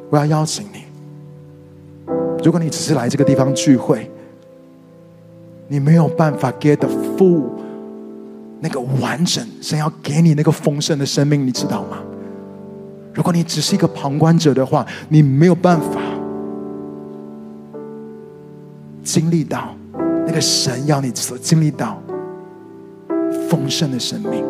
[0.10, 0.84] 我要邀请你，
[2.44, 4.10] 如果你只是来这个地方聚会，
[5.68, 6.88] 你没有办法 get the
[7.18, 7.44] full
[8.60, 11.98] 那个完整，神要给你那个丰盛的生命，你知道吗？
[13.14, 16.00] 如果你只是一个旁观者的话，你没有办法
[19.04, 19.76] 经历到。
[20.26, 22.02] 那个神要你所经历到
[23.50, 24.44] 丰盛的生命，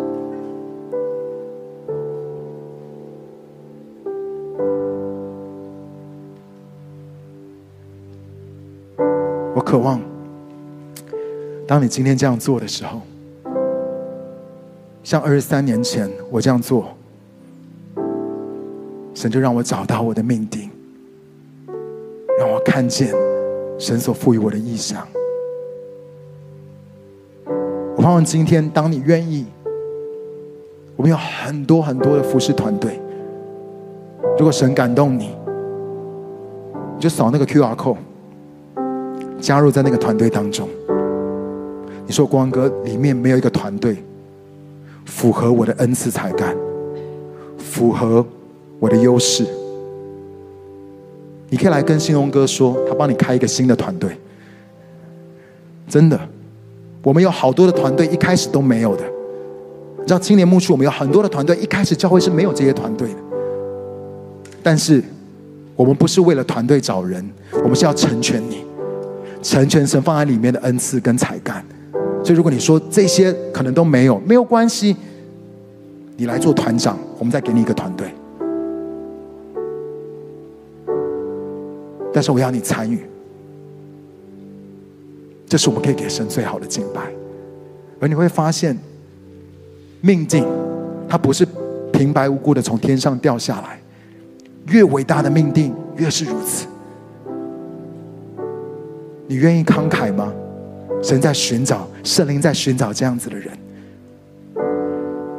[9.54, 10.00] 我渴望，
[11.68, 13.02] 当你今天这样做的时候，
[15.04, 16.90] 像二十三年前我这样做，
[19.14, 20.70] 神就让我找到我的命定，
[22.40, 23.14] 让我看见
[23.80, 25.08] 神所赋予我的异象。
[27.98, 29.44] 我盼望今天，当你愿意，
[30.96, 33.02] 我们有很多很多的服侍团队。
[34.38, 35.32] 如果神感动你，
[36.96, 37.98] 你就扫那个 QR code，
[39.42, 40.70] 加入在那个团队当中。
[42.06, 43.98] 你说光哥里面没有一个团队
[45.06, 46.56] 符合我的恩赐才干，
[47.58, 48.24] 符合
[48.80, 49.44] 我的优势，
[51.50, 54.16] 你可以来跟新荣哥说，他帮你开一个新的团队，
[55.90, 56.20] 真的。
[57.08, 59.04] 我们有好多的团队，一开始都没有的。
[59.98, 63.20] 你知道青年牧区，我们有很多的团队，一开始教会是没有这些团队的。
[64.62, 65.02] 但是，
[65.74, 67.26] 我们不是为了团队找人，
[67.64, 68.58] 我们是要成全你，
[69.42, 71.64] 成全神放在里面的恩赐跟才干，
[72.26, 74.94] 所以，如果你说这些可能都没有，没有关系，
[76.18, 78.10] 你来做团长，我们再给你一个团队。
[82.12, 83.00] 但是我要你参与，
[85.48, 87.02] 这是我们可以给神最好的敬拜。
[88.00, 88.78] 而你会发现，
[90.02, 90.46] 命定
[91.10, 91.48] 它不是
[91.92, 93.80] 平白无故的从天上掉下来，
[94.68, 96.68] 越伟大的命定越是如此。
[99.26, 100.32] 你愿意慷慨吗？
[101.02, 103.50] 神在寻找，圣灵在寻找这样子的人。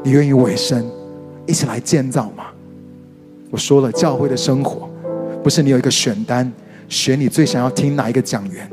[0.03, 0.85] 你愿意委身，
[1.47, 2.47] 一起来建造吗？
[3.51, 4.89] 我说了，教会的生活
[5.43, 6.53] 不是你有一个选单，
[6.89, 8.69] 选你最想要听哪一个讲员。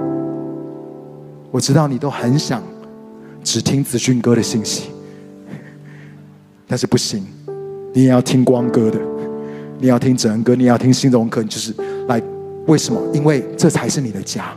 [1.55, 2.61] 我知道你都很想
[3.41, 4.89] 只听子俊哥的信息，
[6.67, 7.25] 但是不行，
[7.93, 8.99] 你也要听光哥的，
[9.79, 11.73] 你要听哲恩哥，你要听新荣哥，你就是
[12.09, 12.21] 来，
[12.67, 13.01] 为什么？
[13.13, 14.53] 因为这才是你的家。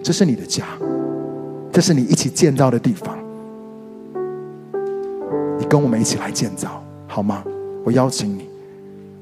[0.00, 0.64] 这是你的家，
[1.72, 3.18] 这是你一起建造的地方。
[5.58, 7.42] 你跟我们一起来建造，好吗？
[7.82, 8.44] 我邀请你，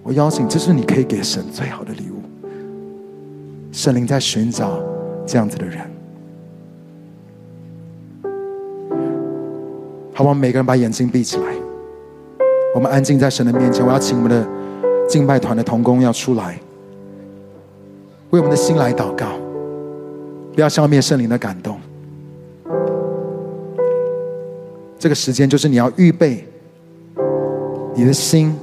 [0.03, 2.21] 我邀请，这是你可以给神最好的礼物。
[3.73, 4.79] 圣灵在寻找
[5.29, 5.79] 这样子的人，
[10.15, 10.39] 好我们？
[10.39, 11.45] 每个人把眼睛闭起来，
[12.75, 13.87] 我们安静在神的面前。
[13.87, 14.49] 我要请我们的
[15.07, 16.59] 敬拜团的童工要出来，
[18.31, 19.27] 为我们的心来祷告。
[20.55, 21.79] 不要消灭圣灵的感动。
[24.99, 26.45] 这个时间就是你要预备
[27.95, 28.57] 你的心，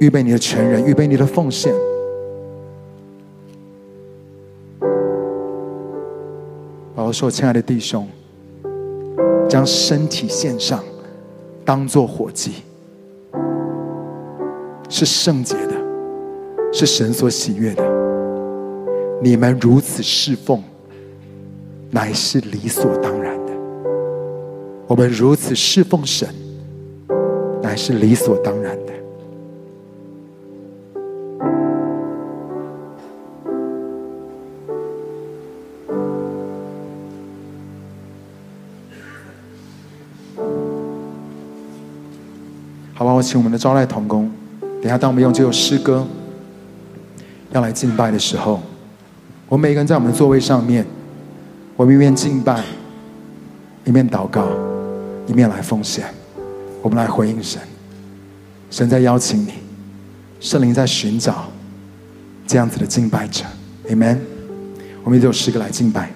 [0.00, 1.72] 预备你的全人，预备你的奉献。
[7.14, 8.08] 说：“亲爱的弟兄，
[9.48, 10.82] 将身体献上，
[11.64, 12.64] 当作火祭，
[14.88, 15.74] 是圣洁的，
[16.72, 17.84] 是神所喜悦的。”
[19.22, 20.62] 你们如此侍奉，
[21.90, 23.52] 乃是理所当然的。
[24.86, 26.28] 我们如此侍奉神，
[27.62, 28.92] 乃是理所当然的。
[43.24, 44.30] 请我们的招待童工，
[44.82, 46.06] 等下当我们用这首诗歌
[47.50, 48.60] 要来敬拜的时候。
[49.48, 50.84] 我们每个人在我们的座位上面，
[51.76, 52.62] 我们一面敬拜，
[53.84, 54.48] 一面祷告，
[55.26, 56.04] 一面来奉献，
[56.82, 57.60] 我们来回应神。
[58.70, 59.52] 神在邀请你，
[60.40, 61.46] 圣灵在寻找
[62.46, 63.44] 这样子的敬拜者。
[63.88, 64.18] Amen。
[65.04, 66.10] 我们也有诗歌来敬拜。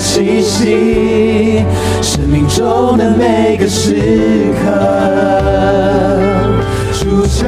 [0.00, 1.62] 气息
[2.00, 3.94] 生命中的每个时
[4.64, 4.70] 刻
[6.90, 7.46] 主成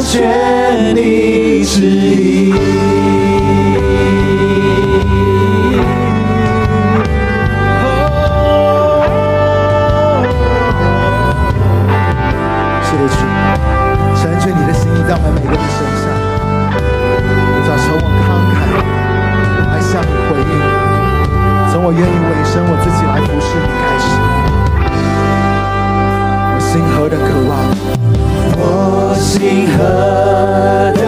[0.00, 3.21] 全你之意。
[21.84, 24.06] 我愿意委身我自己来服侍你开始。
[26.54, 27.52] 我星河的渴望。
[28.54, 28.62] 我
[29.18, 29.82] 星河
[30.94, 31.01] 的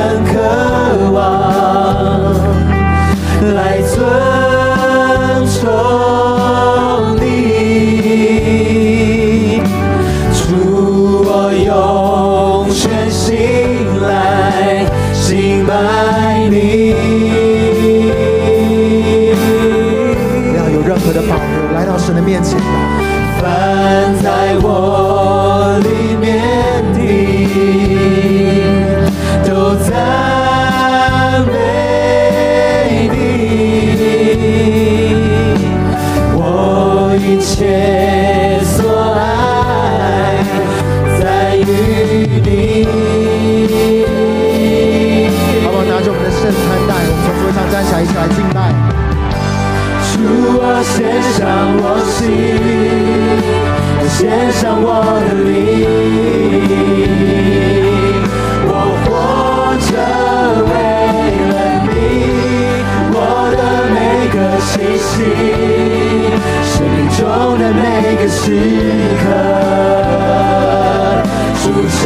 [71.85, 72.01] 我成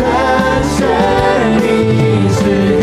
[0.75, 0.79] 全
[1.63, 1.63] 你，
[2.35, 2.41] 是
[2.81, 2.83] 你，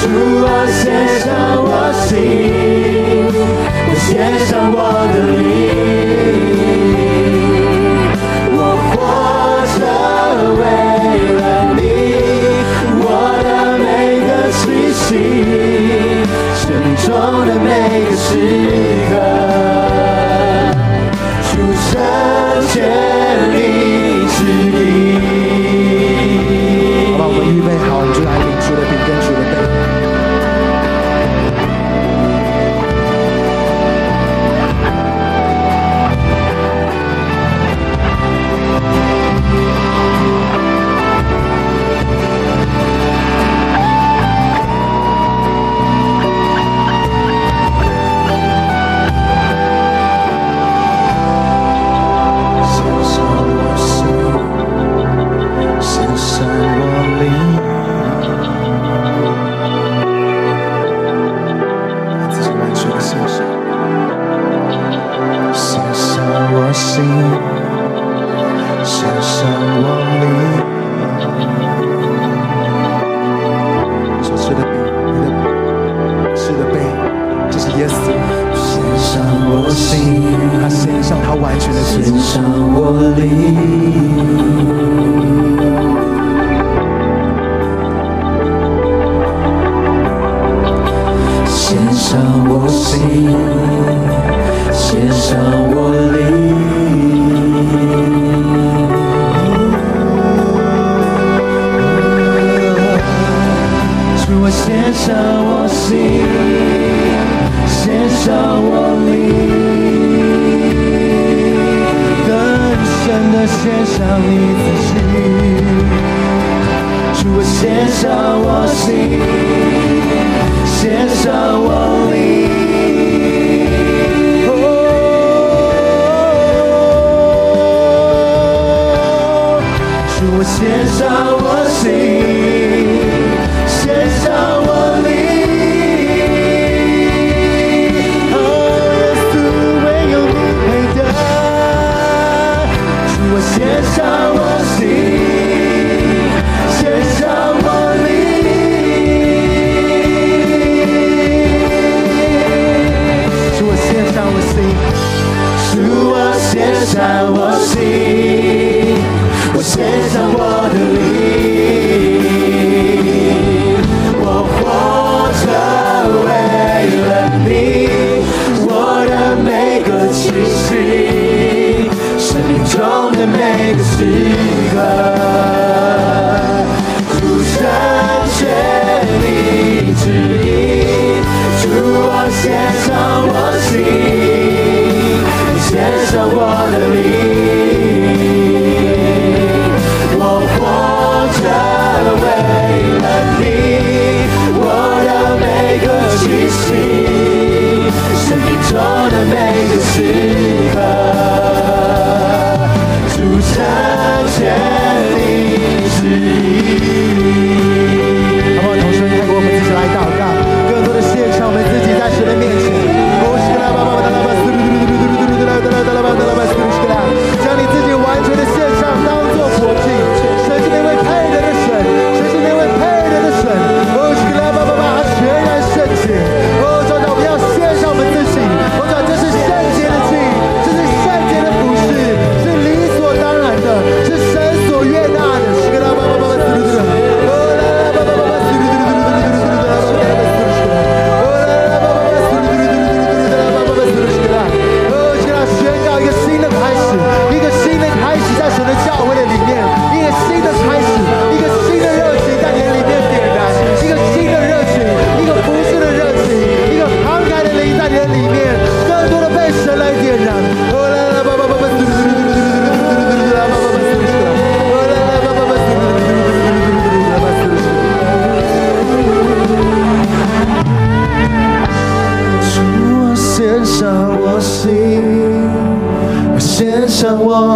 [0.00, 0.02] 主，
[0.42, 0.82] 我献
[1.20, 1.26] 上
[1.62, 1.70] 我
[2.02, 2.10] 心，
[3.86, 4.10] 我献
[4.46, 4.76] 上我
[5.12, 5.38] 的灵，
[8.56, 8.60] 我
[8.90, 8.90] 活
[9.78, 9.80] 着
[10.58, 10.60] 为
[11.38, 11.40] 了
[11.76, 11.80] 你，
[13.00, 13.06] 我
[13.44, 13.46] 的
[13.78, 13.86] 每
[14.26, 14.60] 个气
[14.92, 15.06] 息，
[16.58, 16.66] 沉
[17.06, 17.06] 中
[17.46, 17.66] 的每
[18.10, 18.26] 个时。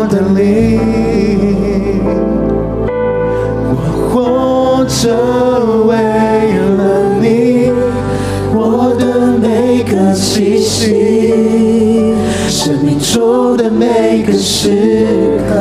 [0.02, 0.80] 我的灵，
[3.70, 3.72] 我
[4.10, 5.14] 活着
[5.86, 7.70] 为了你，
[8.52, 12.16] 我的每个气息，
[12.48, 15.54] 生命中的每个时刻，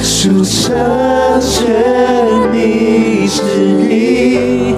[0.00, 0.76] 数成
[1.40, 1.66] 全
[2.52, 3.42] 你旨
[3.90, 4.76] 意，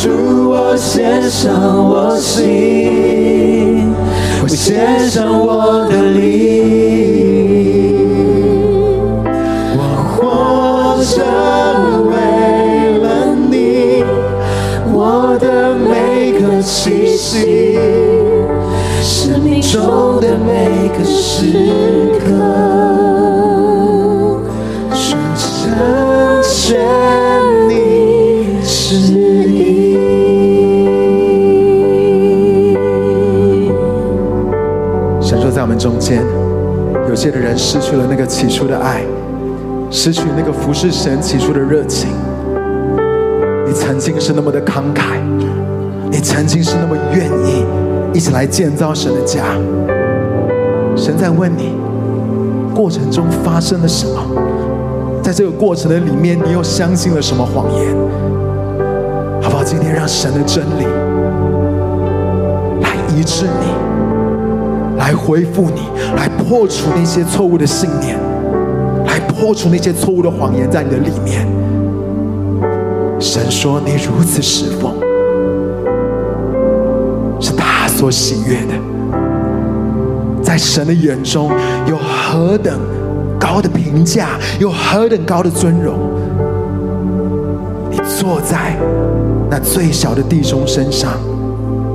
[0.00, 1.52] 主我献上
[1.86, 2.71] 我心。
[4.64, 6.81] 献上我的灵，
[35.82, 36.22] 中间，
[37.08, 39.02] 有些的人失去了那个起初的爱，
[39.90, 42.10] 失去那个服侍神起初的热情。
[43.66, 45.18] 你曾经是那么的慷慨，
[46.08, 47.64] 你曾经是那么愿意
[48.14, 49.42] 一起来建造神的家。
[50.94, 51.74] 神在问你，
[52.72, 54.14] 过程中发生了什么？
[55.20, 57.92] 在这个过程的里面，你又相信了什么谎言？
[59.42, 59.64] 好不好？
[59.64, 60.86] 今天让神的真理
[62.82, 63.66] 来医治你，
[65.02, 65.80] 来恢复你，
[66.16, 68.16] 来破除那些错误的信念，
[69.04, 71.44] 来破除那些错误的谎言在你的里面。
[73.18, 74.92] 神说：“你如此侍奉，
[77.40, 78.74] 是他所喜悦的。
[80.40, 81.50] 在神的眼中，
[81.88, 82.78] 有何等
[83.40, 85.98] 高的评价，有何等高的尊荣。
[87.90, 88.76] 你坐在
[89.50, 91.18] 那最小的弟兄身上，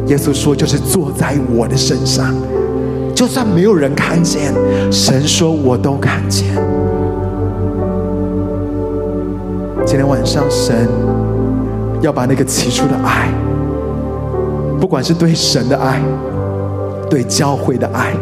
[0.08, 2.36] 耶稣说，就是坐在我的身上。
[3.18, 4.54] 就算没有人看见，
[4.92, 6.46] 神说我都看见。
[9.84, 10.88] 今天晚上，神
[12.00, 13.30] 要把那个起初的爱，
[14.80, 16.00] 不管是对神的爱，
[17.10, 18.14] 对教会的爱，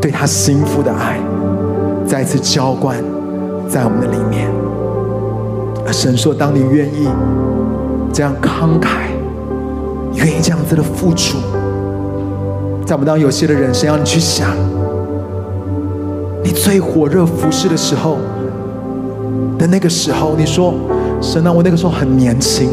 [0.00, 1.18] 对他心腹的爱，
[2.06, 2.96] 再次浇灌
[3.68, 4.48] 在我们的里面。
[5.92, 7.08] 神说，当你愿意
[8.12, 9.00] 这样慷慨，
[10.14, 11.38] 愿意这样子的付出，
[12.92, 14.54] 在我们当中有些的人，神要你去想，
[16.44, 18.18] 你最火热服侍的时候
[19.58, 20.74] 的那个时候，你说，
[21.18, 22.68] 神啊，我那个时候很年轻，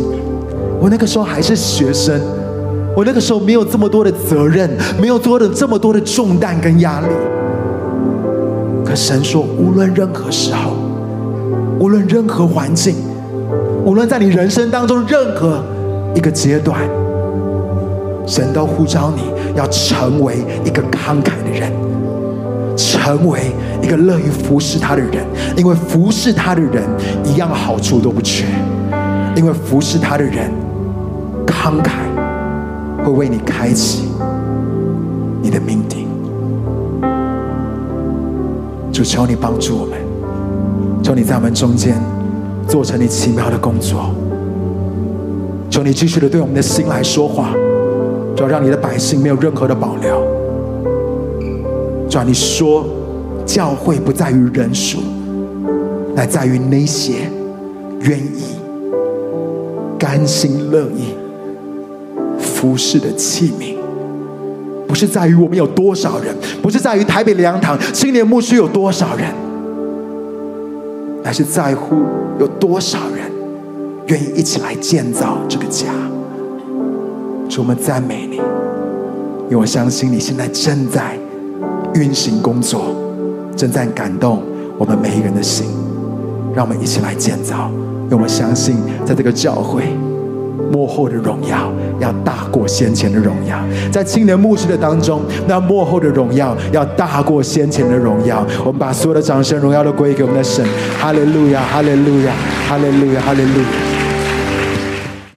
[0.78, 2.20] 我那个时候还是学生，
[2.98, 4.70] 我那个时候没有这么多的责任，
[5.00, 7.08] 没有做的这么多的重担跟压力。
[8.84, 10.74] 可神说，无论任何时候，
[11.80, 12.94] 无论任何环境，
[13.86, 15.64] 无论在你人生当中任何
[16.14, 16.82] 一个阶段，
[18.28, 19.22] 神都呼召你
[19.56, 21.72] 要成为一个慷慨的人。
[22.78, 23.52] 成为
[23.82, 25.26] 一个乐于服侍他的人，
[25.58, 26.84] 因为服侍他的人
[27.26, 28.46] 一样好处都不缺，
[29.36, 30.50] 因为服侍他的人
[31.46, 31.92] 慷慨
[33.04, 34.08] 会为你开启
[35.42, 36.08] 你的命定。
[38.94, 40.00] 主求你帮助我们，
[41.04, 42.02] 求你在我们中间
[42.66, 44.16] 做成你奇妙的工作，
[45.70, 47.54] 求你继续的对我们的心来说话，
[48.40, 50.24] 就让你的百姓没有任何的保留。
[52.10, 52.86] 主啊，你说，
[53.46, 55.00] 教会不在于人数，
[56.16, 57.30] 乃在于那些
[58.00, 58.56] 愿意、
[60.00, 61.14] 甘心乐意
[62.40, 63.76] 服侍的器皿。
[64.88, 69.28] 不是在于我们有多少人，不是在于台北粮堂青年牧区有多少人，
[71.24, 71.98] 乃是在乎
[72.40, 73.30] 有多少人
[74.08, 75.88] 愿意一起来建造这个家。
[77.50, 81.18] 主，我们赞美你，因为我相信你现在正在。
[81.96, 82.96] 运行工作，
[83.58, 84.44] 正在感动
[84.78, 85.66] 我们每一个人的心，
[86.56, 87.70] 让我们一起来建造。
[88.04, 89.84] 因为我们相信，在这个教会，
[90.72, 93.58] 幕后的荣耀要大过先前的荣耀。
[93.92, 98.46] 在青年牧师的当中，那幕后的荣耀要大过先前的荣耀。
[98.64, 100.64] 我们把所有的掌声、荣耀都归给我们的神。
[101.00, 102.32] 哈利路亚，哈利路亚，
[102.68, 103.99] 哈利路亚，哈利路亚。